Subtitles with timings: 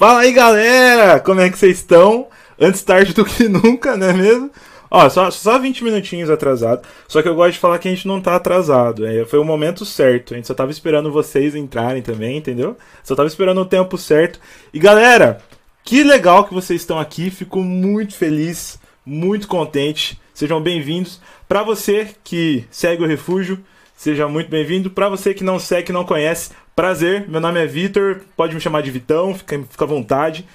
[0.00, 1.20] Fala aí, galera!
[1.20, 2.28] Como é que vocês estão?
[2.58, 4.50] Antes tarde do que nunca, não é mesmo?
[4.90, 6.88] Ó, só, só 20 minutinhos atrasado.
[7.06, 9.06] Só que eu gosto de falar que a gente não tá atrasado.
[9.06, 10.32] É, foi o momento certo.
[10.32, 12.78] A gente só tava esperando vocês entrarem também, entendeu?
[13.04, 14.40] Só tava esperando o tempo certo.
[14.72, 15.42] E galera,
[15.84, 17.30] que legal que vocês estão aqui.
[17.30, 20.18] Fico muito feliz, muito contente.
[20.32, 21.20] Sejam bem-vindos.
[21.46, 23.62] Para você que segue o Refúgio,
[23.94, 24.90] seja muito bem-vindo.
[24.90, 28.60] Para você que não segue, que não conhece, Prazer, meu nome é Vitor, pode me
[28.60, 30.46] chamar de Vitão, fica, fica à vontade.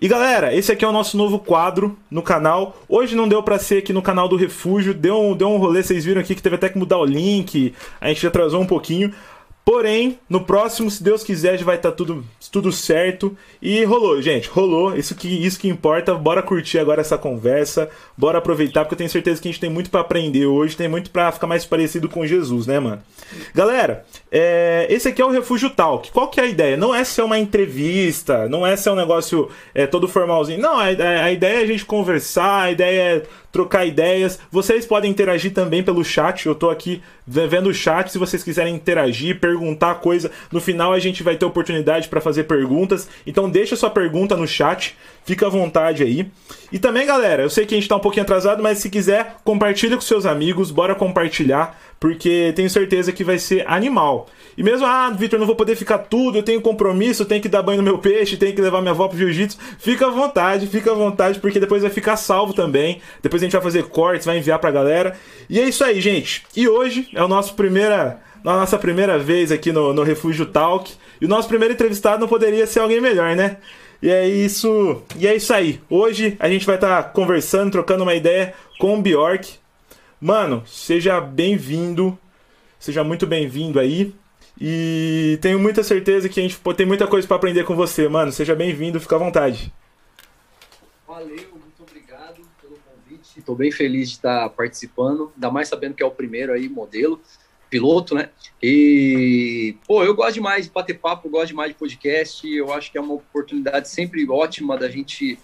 [0.00, 2.80] E galera, esse aqui é o nosso novo quadro no canal.
[2.88, 5.82] Hoje não deu para ser aqui no canal do Refúgio, deu um, deu um rolê,
[5.82, 9.12] vocês viram aqui que teve até que mudar o link, a gente atrasou um pouquinho.
[9.64, 13.36] Porém, no próximo, se Deus quiser, já vai estar tá tudo, tudo certo.
[13.60, 14.96] E rolou, gente, rolou.
[14.96, 16.14] Isso que, isso que importa.
[16.14, 17.90] Bora curtir agora essa conversa.
[18.18, 20.76] Bora aproveitar, porque eu tenho certeza que a gente tem muito para aprender hoje.
[20.76, 23.02] Tem muito para ficar mais parecido com Jesus, né, mano?
[23.54, 26.10] Galera, é, esse aqui é o Refúgio Talk.
[26.10, 26.76] Qual que é a ideia?
[26.76, 30.60] Não é ser uma entrevista, não é ser um negócio é, todo formalzinho.
[30.60, 34.38] Não, a, a, ideia é a gente conversar, a ideia é trocar ideias.
[34.50, 36.46] Vocês podem interagir também pelo chat.
[36.46, 38.12] Eu tô aqui vendo o chat.
[38.12, 42.44] Se vocês quiserem interagir, perguntar coisa, no final a gente vai ter oportunidade para fazer
[42.44, 43.08] perguntas.
[43.26, 44.96] Então deixa sua pergunta no chat.
[45.26, 46.30] Fica à vontade aí.
[46.70, 49.38] E também, galera, eu sei que a gente tá um pouquinho atrasado, mas se quiser,
[49.42, 54.28] compartilha com seus amigos, bora compartilhar, porque tenho certeza que vai ser animal.
[54.56, 57.48] E mesmo, ah, Vitor, não vou poder ficar tudo, eu tenho compromisso, eu tenho que
[57.48, 59.58] dar banho no meu peixe, tenho que levar minha avó pro jiu-jitsu.
[59.80, 63.00] Fica à vontade, fica à vontade, porque depois vai ficar salvo também.
[63.20, 65.16] Depois a gente vai fazer cortes, vai enviar pra galera.
[65.50, 66.44] E é isso aí, gente.
[66.56, 70.92] E hoje é o nosso primeira, a nossa primeira vez aqui no, no Refúgio Talk.
[71.20, 73.56] E o nosso primeiro entrevistado não poderia ser alguém melhor, né?
[74.06, 75.80] E é isso, e é isso aí.
[75.90, 79.54] Hoje a gente vai estar tá conversando, trocando uma ideia com o Bjork.
[80.20, 82.16] Mano, seja bem-vindo.
[82.78, 84.14] Seja muito bem-vindo aí.
[84.60, 88.30] E tenho muita certeza que a gente tem muita coisa para aprender com você, mano.
[88.30, 89.74] Seja bem-vindo, fica à vontade.
[91.04, 93.40] Valeu, muito obrigado pelo convite.
[93.40, 97.20] Estou bem feliz de estar participando, ainda mais sabendo que é o primeiro aí, modelo,
[97.70, 98.30] piloto, né?
[98.62, 102.48] E, pô, eu gosto demais de bater papo, gosto demais de podcast.
[102.48, 105.38] Eu acho que é uma oportunidade sempre ótima da gente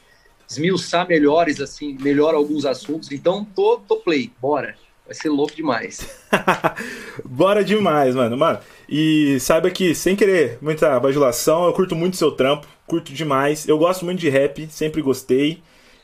[0.49, 3.11] esmiuçar melhores, assim, melhor alguns assuntos.
[3.13, 4.75] Então, tô, tô play, bora.
[5.05, 6.09] Vai ser louco demais.
[7.25, 8.37] Bora demais, mano.
[8.39, 13.67] Mano, e saiba que, sem querer muita bajulação, eu curto muito seu trampo, curto demais.
[13.69, 15.61] Eu gosto muito de rap, sempre gostei.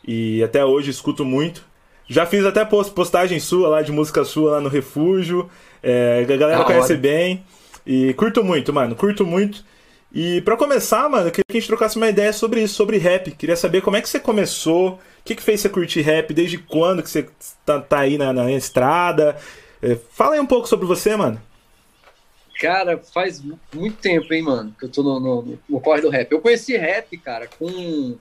[0.06, 1.64] E até hoje escuto muito.
[2.08, 5.48] Já fiz até postagem sua lá, de música sua lá no Refúgio.
[5.82, 7.00] É, a galera ah, conhece hora.
[7.00, 7.44] bem.
[7.86, 9.64] E curto muito, mano, curto muito.
[10.12, 12.98] E para começar, mano, eu queria que a gente trocasse uma ideia sobre isso, sobre
[12.98, 13.30] rap.
[13.32, 16.58] Queria saber como é que você começou, o que, que fez você curtir rap, desde
[16.58, 17.28] quando que você
[17.64, 19.36] tá, tá aí na, na estrada.
[19.82, 21.40] É, fala aí um pouco sobre você, mano.
[22.58, 23.40] Cara, faz
[23.72, 26.32] muito tempo, hein, mano, que eu tô no, no, no corre do rap.
[26.32, 28.16] Eu conheci rap, cara, com.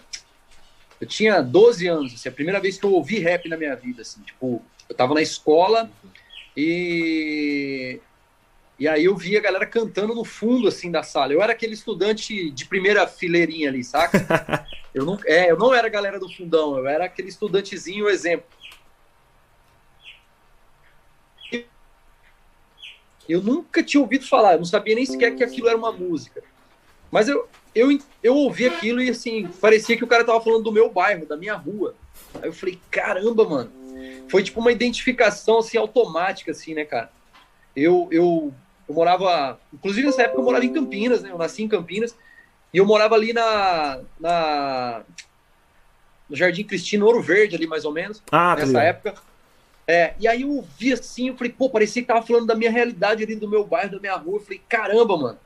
[1.00, 4.02] Eu tinha 12 anos, assim, a primeira vez que eu ouvi rap na minha vida,
[4.02, 5.90] assim, tipo, eu tava na escola
[6.58, 8.02] e
[8.80, 11.34] e aí eu via a galera cantando no fundo, assim, da sala.
[11.34, 14.68] Eu era aquele estudante de primeira fileirinha ali, saca?
[14.94, 18.46] eu, não, é, eu não era a galera do fundão, eu era aquele estudantezinho exemplo.
[23.28, 26.42] Eu nunca tinha ouvido falar, eu não sabia nem sequer que aquilo era uma música.
[27.12, 27.90] Mas eu, eu,
[28.24, 31.36] eu ouvi aquilo e, assim, parecia que o cara tava falando do meu bairro, da
[31.36, 31.96] minha rua.
[32.36, 33.72] Aí eu falei, caramba, mano.
[34.30, 37.12] Foi tipo uma identificação, assim, automática, assim, né, cara?
[37.76, 38.54] Eu, eu
[38.88, 41.32] eu morava, inclusive nessa época eu morava em Campinas, né?
[41.32, 42.16] Eu nasci em Campinas
[42.74, 45.02] e eu morava ali na, na
[46.30, 49.16] no Jardim Cristino Ouro Verde ali mais ou menos, ah, nessa época.
[49.86, 52.72] É, e aí eu vi assim, eu falei, pô, parecia que tava falando da minha
[52.72, 54.38] realidade ali do meu bairro, da minha rua.
[54.38, 55.40] Eu falei, caramba, mano.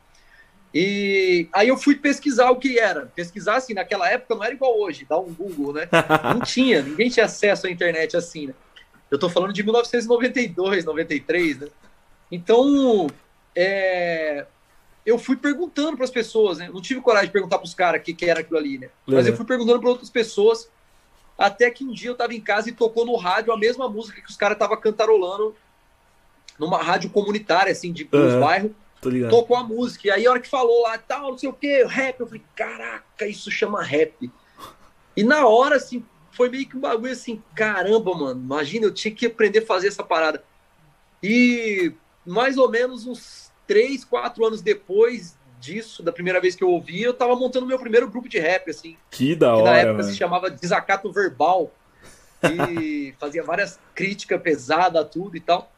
[0.74, 3.08] E aí eu fui pesquisar o que era.
[3.08, 5.90] Pesquisar assim, naquela época não era igual hoje, dar um Google, né?
[6.34, 8.54] Não tinha, ninguém tinha acesso à internet assim, né?
[9.10, 11.68] Eu tô falando de 1992, 93, né?
[12.32, 13.10] Então,
[13.54, 14.46] é,
[15.06, 16.70] eu fui perguntando para as pessoas, né?
[16.74, 18.90] Não tive coragem de perguntar para os caras o que, que era aquilo ali, né?
[19.06, 20.70] Mas eu fui perguntando para outras pessoas,
[21.38, 24.22] até que um dia eu estava em casa e tocou no rádio a mesma música
[24.22, 25.54] que os caras estavam cantarolando
[26.58, 28.40] numa rádio comunitária, assim, de uhum.
[28.40, 28.72] bairros.
[29.30, 30.08] Tocou a música.
[30.08, 32.44] E aí, a hora que falou lá, tal, não sei o que, rap, eu falei,
[32.56, 34.32] caraca, isso chama rap.
[35.18, 39.14] E na hora, assim, foi meio que um bagulho assim, caramba, mano, imagina, eu tinha
[39.14, 40.44] que aprender a fazer essa parada.
[41.22, 41.94] E
[42.26, 47.02] mais ou menos uns três, quatro anos depois disso, da primeira vez que eu ouvi,
[47.02, 48.98] eu tava montando meu primeiro grupo de rap, assim.
[49.10, 50.10] Que da hora, que na época mano.
[50.10, 51.72] se chamava Desacato Verbal.
[52.44, 55.72] E fazia várias críticas pesadas, tudo e tal.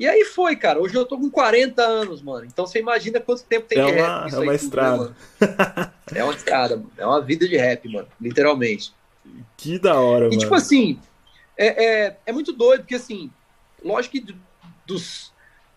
[0.00, 0.80] E aí foi, cara.
[0.80, 2.46] Hoje eu tô com 40 anos, mano.
[2.46, 4.32] Então você imagina quanto tempo tem é de uma, rap.
[4.32, 5.14] É uma estrada.
[5.38, 6.90] Né, é uma estrada, mano.
[6.96, 8.08] É uma vida de rap, mano.
[8.18, 8.94] Literalmente.
[9.58, 10.34] Que da hora, e, mano.
[10.36, 10.98] E tipo assim,
[11.54, 13.30] é, é, é, muito doido, porque assim,
[13.84, 14.34] lógico que
[14.86, 15.34] dos,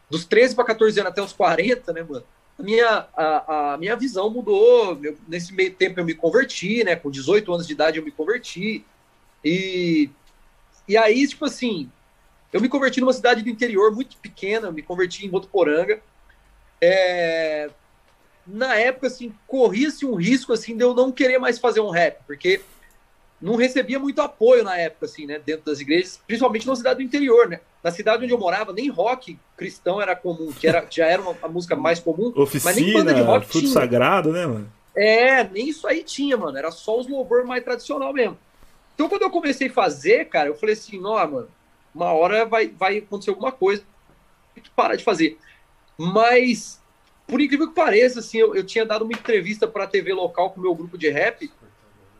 [0.09, 2.23] dos 13 para 14 anos até os 40, né, mano?
[2.57, 4.97] A minha, a, a minha visão mudou.
[5.03, 6.95] Eu, nesse meio tempo eu me converti, né?
[6.95, 8.85] Com 18 anos de idade eu me converti.
[9.43, 10.09] E,
[10.87, 11.91] e aí, tipo assim,
[12.53, 15.99] eu me converti numa cidade do interior muito pequena, me converti em Votuporanga.
[16.79, 17.69] É,
[18.45, 22.19] na época, assim, corria-se um risco, assim, de eu não querer mais fazer um rap,
[22.27, 22.61] porque
[23.41, 27.01] não recebia muito apoio na época, assim, né, dentro das igrejas, principalmente na cidade do
[27.01, 27.59] interior, né.
[27.83, 31.35] Na cidade onde eu morava, nem rock cristão era comum, que era, já era uma,
[31.41, 32.31] a música mais comum.
[32.35, 33.73] Oficina, mas nem banda de rock fruto tinha.
[33.73, 34.71] sagrado, né, mano?
[34.95, 36.57] É, nem isso aí tinha, mano.
[36.57, 38.37] Era só os louvor mais tradicional mesmo.
[38.93, 41.49] Então, quando eu comecei a fazer, cara, eu falei assim, ó, mano,
[41.93, 43.83] uma hora vai, vai acontecer alguma coisa,
[44.61, 45.37] que parar de fazer.
[45.97, 46.81] Mas,
[47.27, 50.51] por incrível que pareça, assim, eu, eu tinha dado uma entrevista para a TV local
[50.51, 51.51] com o meu grupo de rap,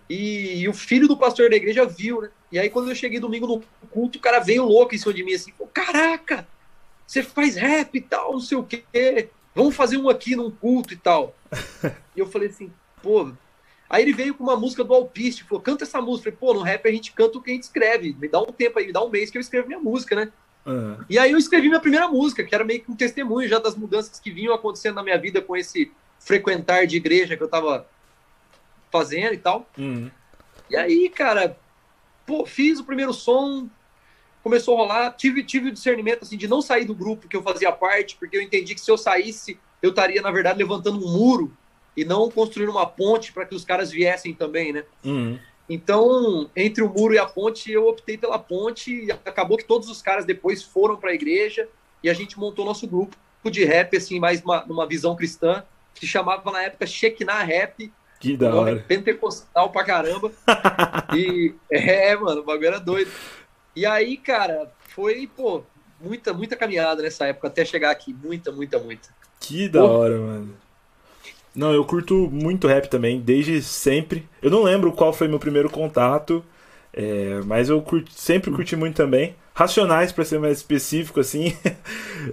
[0.10, 2.30] e, e, o filho do pastor da igreja viu, né?
[2.52, 5.24] E aí, quando eu cheguei domingo no culto, o cara veio louco em cima de
[5.24, 6.48] mim, assim, caraca,
[7.08, 10.94] você faz rap e tal, não sei o quê, vamos fazer um aqui num culto
[10.94, 11.36] e tal.
[12.16, 12.72] e eu falei assim,
[13.02, 13.32] pô,
[13.94, 16.28] Aí ele veio com uma música do Alpiste, falou, canta essa música.
[16.28, 18.18] Eu falei, pô, no rap a gente canta o que a gente escreve.
[18.20, 20.32] Me dá um tempo aí, me dá um mês que eu escrevo minha música, né?
[20.66, 20.98] Uhum.
[21.08, 23.76] E aí eu escrevi minha primeira música, que era meio que um testemunho já das
[23.76, 27.88] mudanças que vinham acontecendo na minha vida com esse frequentar de igreja que eu tava
[28.92, 29.70] fazendo e tal.
[29.78, 30.10] Uhum.
[30.72, 31.56] E aí, cara,
[32.26, 33.70] pô, fiz o primeiro som,
[34.42, 37.44] começou a rolar, tive, tive o discernimento, assim, de não sair do grupo que eu
[37.44, 41.12] fazia parte, porque eu entendi que se eu saísse, eu estaria, na verdade, levantando um
[41.12, 41.56] muro
[41.96, 44.84] e não construir uma ponte para que os caras viessem também, né?
[45.04, 45.38] Uhum.
[45.70, 49.90] Então, entre o muro e a ponte, eu optei pela ponte e acabou que todos
[49.90, 51.68] os caras depois foram para a igreja
[52.04, 55.64] e a gente montou nosso grupo de rap, assim, mais uma, numa visão cristã,
[55.94, 57.92] que se chamava na época Shekinah Rap.
[58.20, 58.84] Que da hora.
[58.88, 60.32] Pentecostal pra caramba.
[61.16, 63.12] e, é, mano, o bagulho era doido.
[63.76, 65.64] E aí, cara, foi, pô,
[66.00, 68.14] muita, muita caminhada nessa época até chegar aqui.
[68.14, 69.10] Muita, muita, muita.
[69.40, 70.56] Que da pô, hora, mano.
[71.56, 74.28] Não, eu curto muito rap também, desde sempre.
[74.42, 76.44] Eu não lembro qual foi meu primeiro contato,
[76.92, 79.36] é, mas eu curti, sempre curti muito também.
[79.54, 81.56] Racionais, para ser mais específico, assim.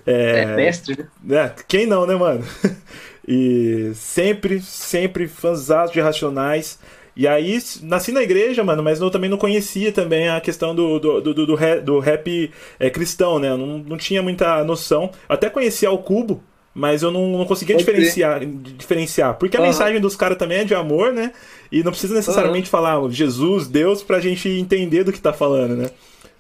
[0.07, 1.47] É, é mestre, né?
[1.47, 2.45] É, quem não, né, mano?
[3.27, 6.79] E sempre, sempre fãzão de Racionais.
[7.15, 10.99] E aí, nasci na igreja, mano, mas eu também não conhecia também a questão do,
[10.99, 13.51] do, do, do, rap, do rap é, cristão, né?
[13.51, 15.11] Eu não, não tinha muita noção.
[15.29, 16.43] Eu até conhecia o Cubo,
[16.75, 19.35] mas eu não, não conseguia diferenciar, diferenciar.
[19.35, 19.67] Porque a uhum.
[19.67, 21.33] mensagem dos caras também é de amor, né?
[21.71, 22.71] E não precisa necessariamente uhum.
[22.71, 25.91] falar Jesus, Deus, pra gente entender do que tá falando, né?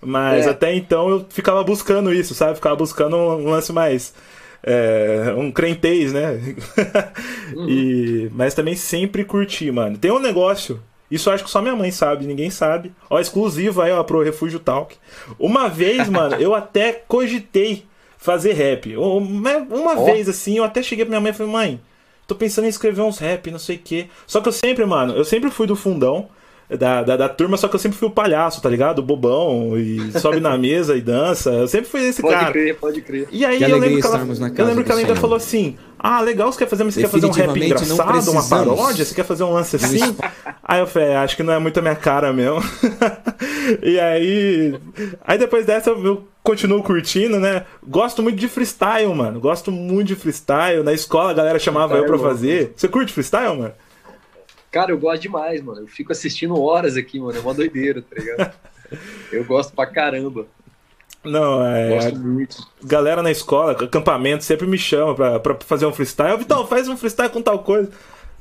[0.00, 0.50] Mas é.
[0.50, 2.54] até então eu ficava buscando isso, sabe?
[2.54, 4.14] Ficava buscando um lance mais.
[4.62, 6.38] É, um crentez, né?
[7.56, 7.68] uhum.
[7.68, 9.96] e, mas também sempre curti, mano.
[9.96, 10.80] Tem um negócio.
[11.10, 12.92] Isso eu acho que só minha mãe sabe, ninguém sabe.
[13.08, 14.96] Ó, exclusivo aí, ó, pro Refúgio Talk.
[15.38, 17.84] Uma vez, mano, eu até cogitei
[18.20, 18.96] fazer rap.
[18.96, 20.04] Uma, uma oh.
[20.04, 21.80] vez, assim, eu até cheguei pra minha mãe e falei, mãe,
[22.26, 24.06] tô pensando em escrever uns rap, não sei o quê.
[24.26, 26.28] Só que eu sempre, mano, eu sempre fui do fundão.
[26.78, 29.00] Da, da, da, turma, só que eu sempre fui o palhaço, tá ligado?
[29.00, 31.50] O bobão, e sobe na mesa e dança.
[31.50, 32.46] Eu sempre fui esse pode cara.
[32.46, 33.28] Pode crer, pode crer.
[33.32, 34.18] E aí eu lembro que ela,
[34.56, 37.26] eu lembro que ela ainda falou assim: Ah, legal, você quer fazer, você quer fazer
[37.26, 39.04] um rap engraçado, uma paródia?
[39.04, 40.16] Você quer fazer um lance assim?
[40.62, 42.62] aí eu falei, acho que não é muito a minha cara mesmo.
[43.82, 44.78] e aí.
[45.26, 47.64] Aí depois dessa eu continuo curtindo, né?
[47.86, 49.40] Gosto muito de freestyle, mano.
[49.40, 50.82] Gosto muito de freestyle.
[50.82, 52.72] Na escola a galera chamava eu pra fazer.
[52.76, 53.74] Você curte freestyle, mano?
[54.70, 55.80] Cara, eu gosto demais, mano.
[55.80, 57.36] Eu fico assistindo horas aqui, mano.
[57.36, 58.54] É uma doideira, tá ligado?
[59.32, 60.46] eu gosto pra caramba.
[61.24, 61.90] Não, é.
[61.90, 62.56] Gosto muito.
[62.82, 66.38] Galera na escola, acampamento, sempre me chama pra, pra fazer um freestyle.
[66.38, 67.90] Vitão, faz um freestyle com tal coisa.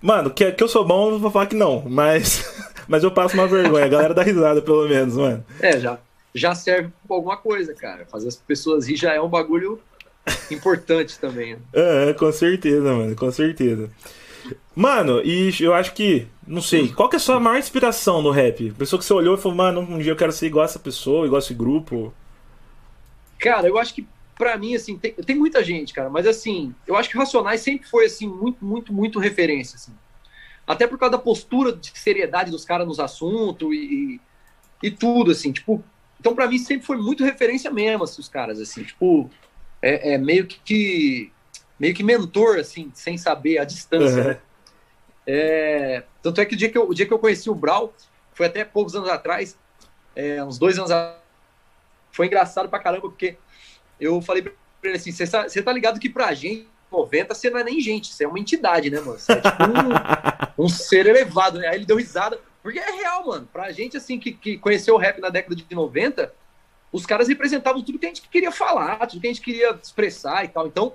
[0.01, 2.70] Mano, que, que eu sou bom, eu vou falar que não, mas.
[2.89, 3.86] Mas eu passo uma vergonha.
[3.86, 5.46] A galera dá risada, pelo menos, mano.
[5.60, 6.00] É, já,
[6.33, 8.05] já serve pra alguma coisa, cara.
[8.05, 9.79] Fazer as pessoas rir já é um bagulho
[10.51, 11.55] importante também.
[11.55, 11.62] Né?
[11.74, 13.89] É, com certeza, mano, com certeza.
[14.75, 16.27] Mano, e eu acho que.
[16.48, 18.71] Não sei, qual que é a sua maior inspiração no rap?
[18.71, 21.25] Pessoa que você olhou e falou, mano, um dia eu quero ser igual essa pessoa,
[21.25, 22.13] igual esse grupo.
[23.38, 24.07] Cara, eu acho que
[24.39, 27.88] pra mim, assim, tem, tem muita gente, cara, mas assim, eu acho que Racionais sempre
[27.88, 29.91] foi, assim, muito, muito, muito referência, assim.
[30.65, 34.19] Até por causa da postura de seriedade dos caras nos assuntos e,
[34.81, 35.83] e, e tudo, assim, tipo.
[36.20, 39.30] Então, pra mim, sempre foi muito referência mesmo, assim, os caras, assim, tipo.
[39.82, 41.32] É, é meio que.
[41.80, 44.28] Meio que mentor, assim, sem saber a distância, uhum.
[44.30, 44.40] né?
[45.26, 47.94] É, tanto é que o dia que, eu, o dia que eu conheci o Brau,
[48.34, 49.58] foi até poucos anos atrás,
[50.16, 51.20] é, uns dois anos atrás,
[52.12, 53.38] foi engraçado pra caramba, porque
[54.00, 57.60] eu falei pra ele assim: você tá, tá ligado que pra gente, 90, você não
[57.60, 59.20] é nem gente, você é uma entidade, né, mano?
[59.20, 59.64] Você é tipo
[60.58, 61.68] um, um ser elevado, né?
[61.68, 63.50] Aí ele deu risada, porque é real, mano.
[63.52, 66.32] Pra gente, assim, que, que conheceu o rap na década de 90,
[66.92, 70.46] os caras representavam tudo que a gente queria falar, tudo que a gente queria expressar
[70.46, 70.68] e tal.
[70.68, 70.94] Então,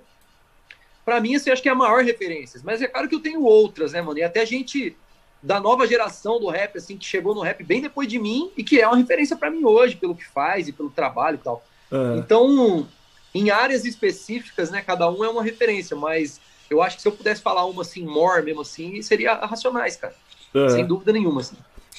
[1.05, 2.61] para mim, assim, acho que é a maior referência.
[2.63, 4.19] Mas é claro que eu tenho outras, né, mano?
[4.19, 4.97] E até gente
[5.43, 8.63] da nova geração do rap, assim, que chegou no rap bem depois de mim e
[8.63, 11.67] que é uma referência para mim hoje, pelo que faz e pelo trabalho e tal.
[11.91, 12.19] Uhum.
[12.19, 12.89] Então,
[13.35, 16.41] em áreas específicas, né, cada um é uma referência, mas
[16.71, 19.97] eu acho que se eu pudesse falar uma assim, more mesmo assim, seria a Racionais,
[19.97, 20.15] cara.
[20.55, 20.69] Uhum.
[20.69, 21.57] Sem dúvida nenhuma, assim.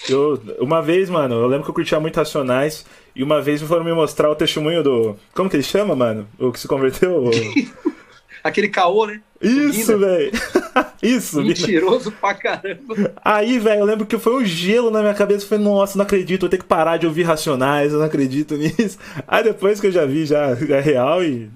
[0.10, 2.86] Eu, uma vez, mano, eu lembro que eu curtia muito Racionais
[3.16, 5.16] e uma vez foram me mostrar o testemunho do.
[5.34, 6.28] Como que ele chama, mano?
[6.38, 7.32] O que se converteu?
[8.44, 9.22] Aquele caô, né?
[9.42, 10.32] Isso, velho.
[11.02, 13.14] Isso, Mentiroso pra caramba.
[13.24, 15.44] Aí, velho, eu lembro que foi um gelo na minha cabeça.
[15.46, 18.54] Eu falei, nossa, não acredito, eu tenho que parar de ouvir Racionais, eu não acredito
[18.58, 19.00] nisso.
[19.28, 21.50] Aí depois que eu já vi, já é real e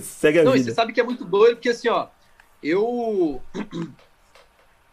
[0.00, 0.64] segue a não, vida.
[0.64, 2.06] Não, você sabe que é muito doido, porque assim, ó,
[2.62, 3.40] eu.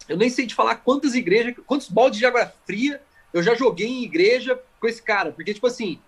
[0.10, 3.02] Eu nem sei te falar quantas igrejas, quantos baldes de água fria
[3.32, 5.32] eu já joguei em igreja com esse cara.
[5.32, 6.00] Porque, tipo assim,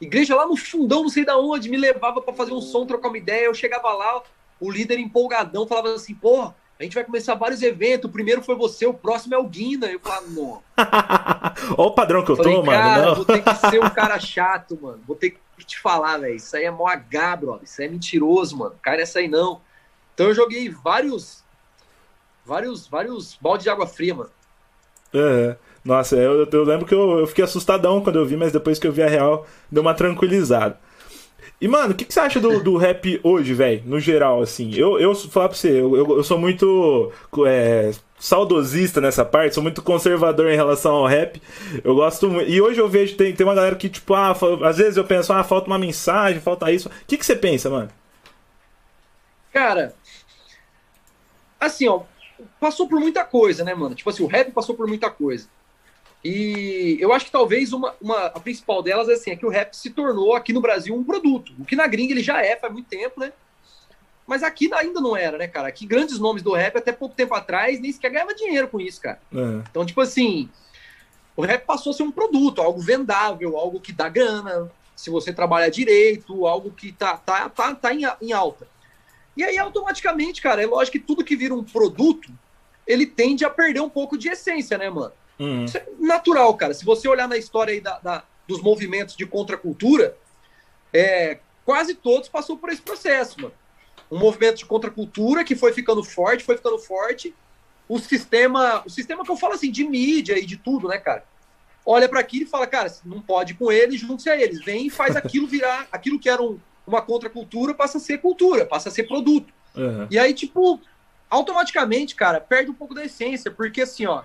[0.00, 3.08] igreja lá no fundão, não sei da onde, me levava para fazer um som, trocar
[3.08, 3.46] uma ideia.
[3.46, 4.22] Eu chegava lá,
[4.60, 8.54] o líder empolgadão falava assim, porra, a gente vai começar vários eventos, o primeiro foi
[8.54, 9.86] você, o próximo é o Guina.
[9.86, 10.62] Eu falava, não.
[11.76, 13.14] Olha o padrão que eu Falei, tô, cara, mano.
[13.16, 15.00] Vou ter que ser um cara chato, mano.
[15.06, 16.36] Vou ter que te falar, velho.
[16.36, 17.64] Isso aí é mó H, brother.
[17.64, 18.76] Isso aí é mentiroso, mano.
[18.80, 19.60] Cara, essa aí não.
[20.14, 21.44] Então eu joguei vários.
[22.48, 24.30] Vários, vários baldes de água fria, mano.
[25.12, 25.54] É.
[25.84, 28.86] Nossa, eu, eu lembro que eu, eu fiquei assustadão quando eu vi, mas depois que
[28.86, 30.78] eu vi a real, deu uma tranquilizada.
[31.60, 33.82] E, mano, o que, que você acha do, do rap hoje, velho?
[33.84, 34.72] No geral, assim.
[34.74, 37.12] Eu, eu falar pra você, eu, eu, eu sou muito
[37.46, 41.42] é, saudosista nessa parte, sou muito conservador em relação ao rap.
[41.84, 42.48] Eu gosto muito.
[42.48, 45.32] E hoje eu vejo, tem, tem uma galera que, tipo, ah, às vezes eu penso,
[45.32, 46.88] ah, falta uma mensagem, falta isso.
[46.88, 47.90] O que, que você pensa, mano?
[49.52, 49.94] Cara,
[51.58, 52.02] assim, ó,
[52.58, 53.94] passou por muita coisa, né, mano?
[53.94, 55.48] Tipo assim, o rap passou por muita coisa.
[56.24, 59.50] E eu acho que talvez uma, uma, a principal delas é, assim, é que o
[59.50, 61.52] rap se tornou aqui no Brasil um produto.
[61.58, 63.32] O que na gringa ele já é faz muito tempo, né?
[64.26, 65.68] Mas aqui ainda não era, né, cara?
[65.68, 69.00] Aqui grandes nomes do rap até pouco tempo atrás nem sequer ganhava dinheiro com isso,
[69.00, 69.20] cara.
[69.32, 69.62] É.
[69.70, 70.50] Então, tipo assim,
[71.36, 75.32] o rap passou a ser um produto, algo vendável, algo que dá grana, se você
[75.32, 78.66] trabalha direito, algo que tá, tá, tá, tá em, em alta.
[79.38, 82.28] E aí, automaticamente, cara, é lógico que tudo que vira um produto,
[82.84, 85.12] ele tende a perder um pouco de essência, né, mano?
[85.38, 85.64] Uhum.
[85.64, 86.74] Isso é natural, cara.
[86.74, 90.16] Se você olhar na história aí da, da dos movimentos de contracultura,
[90.92, 93.54] é, quase todos passou por esse processo, mano.
[94.10, 97.32] Um movimento de contracultura que foi ficando forte, foi ficando forte.
[97.88, 101.24] O sistema, o sistema que eu falo assim, de mídia e de tudo, né, cara?
[101.86, 104.64] Olha para aquilo e fala, cara, não pode com eles, junte-se a eles.
[104.64, 108.64] Vem e faz aquilo virar, aquilo que era um, uma contracultura passa a ser cultura,
[108.64, 109.52] passa a ser produto.
[109.76, 110.06] Uhum.
[110.10, 110.80] E aí, tipo,
[111.28, 114.22] automaticamente, cara, perde um pouco da essência, porque assim, ó,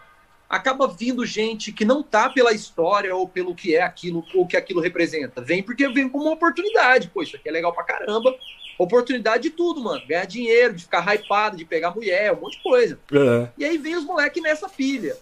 [0.50, 4.55] acaba vindo gente que não tá pela história ou pelo que é aquilo, ou que
[4.55, 5.41] aquilo representa.
[5.41, 7.10] Vem porque vem como uma oportunidade.
[7.10, 8.34] Pô, isso aqui é legal pra caramba.
[8.77, 10.01] Oportunidade de tudo, mano.
[10.08, 13.00] Ganhar dinheiro, de ficar hypado, de pegar mulher, um monte de coisa.
[13.12, 13.48] Uhum.
[13.58, 15.17] E aí vem os moleques nessa pilha.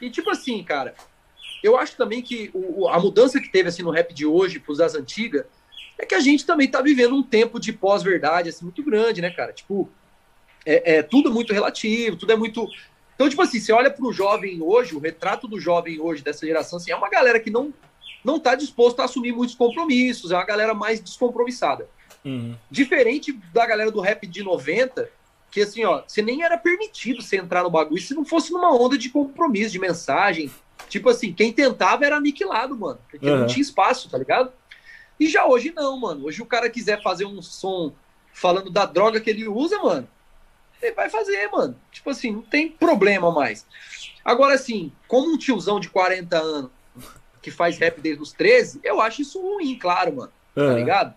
[0.00, 0.94] E tipo assim, cara,
[1.62, 4.78] eu acho também que o, a mudança que teve assim no rap de hoje pros
[4.78, 5.44] das antigas
[5.98, 9.30] é que a gente também tá vivendo um tempo de pós-verdade assim, muito grande, né,
[9.30, 9.52] cara?
[9.52, 9.88] Tipo,
[10.66, 12.68] é, é, tudo muito relativo, tudo é muito
[13.14, 16.44] então, tipo assim, você olha para o jovem hoje, o retrato do jovem hoje, dessa
[16.44, 17.72] geração, assim, é uma galera que não
[18.24, 21.86] não está disposto a assumir muitos compromissos, é uma galera mais descompromissada.
[22.24, 22.56] Uhum.
[22.70, 25.10] Diferente da galera do rap de 90,
[25.50, 28.74] que assim, ó, você nem era permitido você entrar no bagulho se não fosse numa
[28.74, 30.50] onda de compromisso, de mensagem.
[30.88, 33.40] Tipo assim, quem tentava era aniquilado, mano, porque uhum.
[33.40, 34.50] não tinha espaço, tá ligado?
[35.18, 36.26] E já hoje não, mano.
[36.26, 37.94] Hoje o cara quiser fazer um som
[38.32, 40.08] falando da droga que ele usa, mano,
[40.82, 41.78] ele vai fazer, mano.
[41.92, 43.66] Tipo assim, não tem problema mais.
[44.24, 46.70] Agora, assim, como um tiozão de 40 anos
[47.40, 50.32] que faz rap desde os 13, eu acho isso ruim, claro, mano.
[50.54, 51.14] Tá ligado?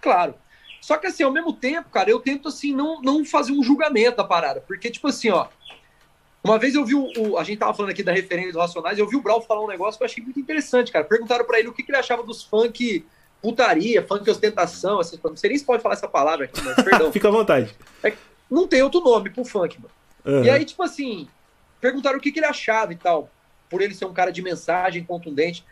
[0.00, 0.34] Claro.
[0.80, 4.18] Só que assim, ao mesmo tempo, cara, eu tento assim não, não fazer um julgamento
[4.18, 5.48] da parada, porque tipo assim, ó,
[6.44, 8.98] uma vez eu vi o, o a gente tava falando aqui da referência dos Racionais,
[8.98, 11.02] eu vi o Brau falar um negócio que eu achei muito interessante, cara.
[11.02, 13.06] Perguntaram para ele o que, que, ele achava dos funk
[13.44, 17.12] putaria, funk ostentação, assim, não sei nem se pode falar essa palavra aqui, mas perdão.
[17.12, 17.76] Fica à vontade.
[18.02, 18.14] É,
[18.50, 19.92] não tem outro nome pro funk, mano.
[20.24, 20.44] Uhum.
[20.44, 21.28] E aí, tipo assim,
[21.78, 23.28] perguntaram o que, que ele achava e tal,
[23.68, 25.62] por ele ser um cara de mensagem contundente.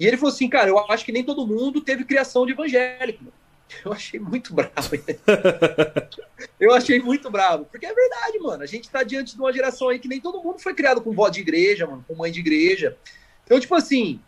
[0.00, 3.22] E ele falou assim, cara, eu acho que nem todo mundo teve criação de evangélico,
[3.22, 3.36] mano.
[3.84, 4.72] Eu achei muito bravo.
[6.58, 7.66] eu achei muito bravo.
[7.66, 8.64] Porque é verdade, mano.
[8.64, 11.12] A gente tá diante de uma geração aí que nem todo mundo foi criado com
[11.12, 12.96] vó de igreja, mano, com mãe de igreja.
[13.44, 14.18] Então, tipo assim,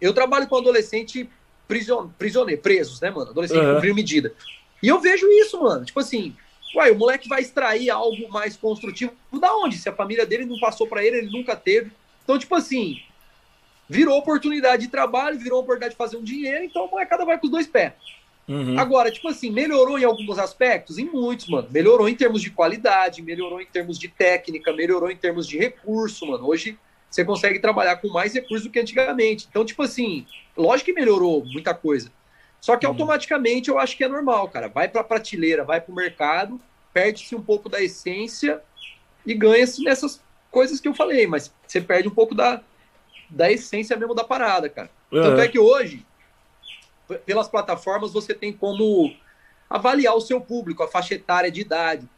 [0.00, 1.28] eu trabalho com adolescente
[1.68, 3.30] prisioneiro, presos, né, mano?
[3.30, 3.74] Adolescente uhum.
[3.74, 4.34] cumprindo medida.
[4.82, 5.84] E eu vejo isso, mano.
[5.84, 6.34] Tipo assim,
[6.74, 9.12] uai, o moleque vai extrair algo mais construtivo.
[9.32, 9.76] Da onde?
[9.76, 11.92] Se a família dele não passou para ele, ele nunca teve.
[12.24, 13.00] Então, tipo assim,
[13.88, 17.46] virou oportunidade de trabalho, virou oportunidade de fazer um dinheiro, então a molecada vai com
[17.46, 17.92] os dois pés.
[18.48, 18.78] Uhum.
[18.78, 20.96] Agora, tipo assim, melhorou em alguns aspectos?
[20.96, 21.68] Em muitos, mano.
[21.70, 26.26] Melhorou em termos de qualidade, melhorou em termos de técnica, melhorou em termos de recurso,
[26.26, 26.46] mano.
[26.48, 26.78] Hoje
[27.10, 29.46] você consegue trabalhar com mais recursos do que antigamente.
[29.50, 30.26] Então, tipo assim,
[30.58, 32.10] lógico que melhorou muita coisa.
[32.60, 32.92] Só que uhum.
[32.92, 34.68] automaticamente eu acho que é normal, cara.
[34.68, 36.60] Vai pra prateleira, vai pro mercado,
[36.92, 38.60] perde-se um pouco da essência
[39.24, 42.60] e ganha-se nessas coisas que eu falei, mas você perde um pouco da,
[43.30, 44.90] da essência mesmo da parada, cara.
[45.12, 45.22] Uhum.
[45.22, 46.04] Tanto é que hoje
[47.24, 49.14] pelas plataformas você tem como
[49.70, 52.08] avaliar o seu público, a faixa etária de idade.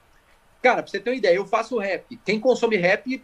[0.62, 2.18] Cara, pra você ter uma ideia, eu faço rap.
[2.24, 3.22] Quem consome rap,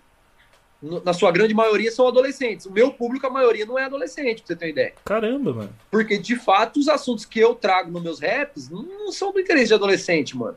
[0.83, 2.67] na sua grande maioria, são adolescentes.
[2.67, 4.95] O meu público, a maioria, não é adolescente, pra você ter uma ideia.
[5.05, 5.75] Caramba, mano.
[5.91, 9.69] Porque, de fato, os assuntos que eu trago nos meus raps não são do interesse
[9.69, 10.57] de adolescente, mano.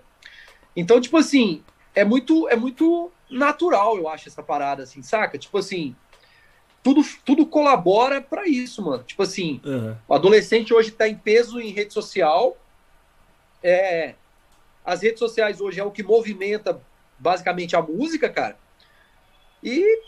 [0.76, 1.64] Então, tipo assim,
[1.96, 5.38] é muito, é muito natural, eu acho, essa parada, assim, saca?
[5.38, 5.96] Tipo assim,
[6.84, 9.04] tudo, tudo colabora para isso, mano.
[9.04, 9.96] Tipo assim, uhum.
[10.08, 12.58] o adolescente hoje está em peso em rede social.
[13.64, 14.16] É,
[14.86, 16.82] as redes sociais hoje é o que movimenta
[17.18, 18.58] basicamente a música, cara.
[19.64, 20.02] E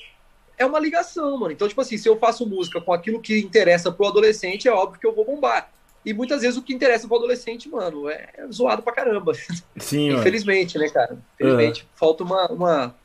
[0.57, 1.51] é uma ligação, mano.
[1.51, 4.99] Então, tipo assim, se eu faço música com aquilo que interessa pro adolescente, é óbvio
[4.99, 5.71] que eu vou bombar.
[6.05, 9.33] E muitas vezes o que interessa pro adolescente, mano, é zoado pra caramba.
[9.77, 11.17] Sim, Infelizmente, né, cara?
[11.35, 11.89] Infelizmente, uhum.
[11.95, 12.95] falta uma, uma.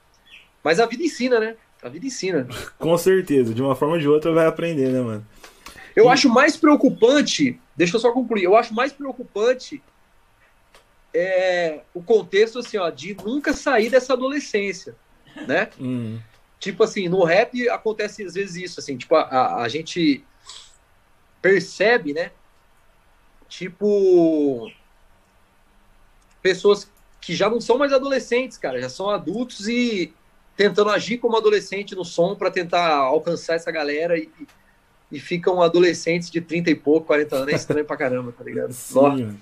[0.64, 1.56] Mas a vida ensina, né?
[1.82, 2.48] A vida ensina.
[2.78, 5.26] Com certeza, de uma forma ou de outra vai aprender, né, mano?
[5.94, 6.08] Eu e...
[6.08, 9.82] acho mais preocupante, deixa eu só concluir, eu acho mais preocupante
[11.14, 14.94] é, o contexto assim, ó, de nunca sair dessa adolescência,
[15.46, 15.70] né?
[15.80, 16.18] Hum.
[16.58, 20.24] Tipo assim, no rap acontece às vezes isso, assim, tipo, a, a gente
[21.40, 22.30] percebe, né?
[23.48, 24.70] Tipo,
[26.42, 30.12] pessoas que já não são mais adolescentes, cara, já são adultos e
[30.56, 34.30] tentando agir como adolescente no som para tentar alcançar essa galera e,
[35.12, 38.72] e ficam adolescentes de 30 e pouco, 40 anos, é estranho pra caramba, tá ligado?
[38.72, 39.38] Sim,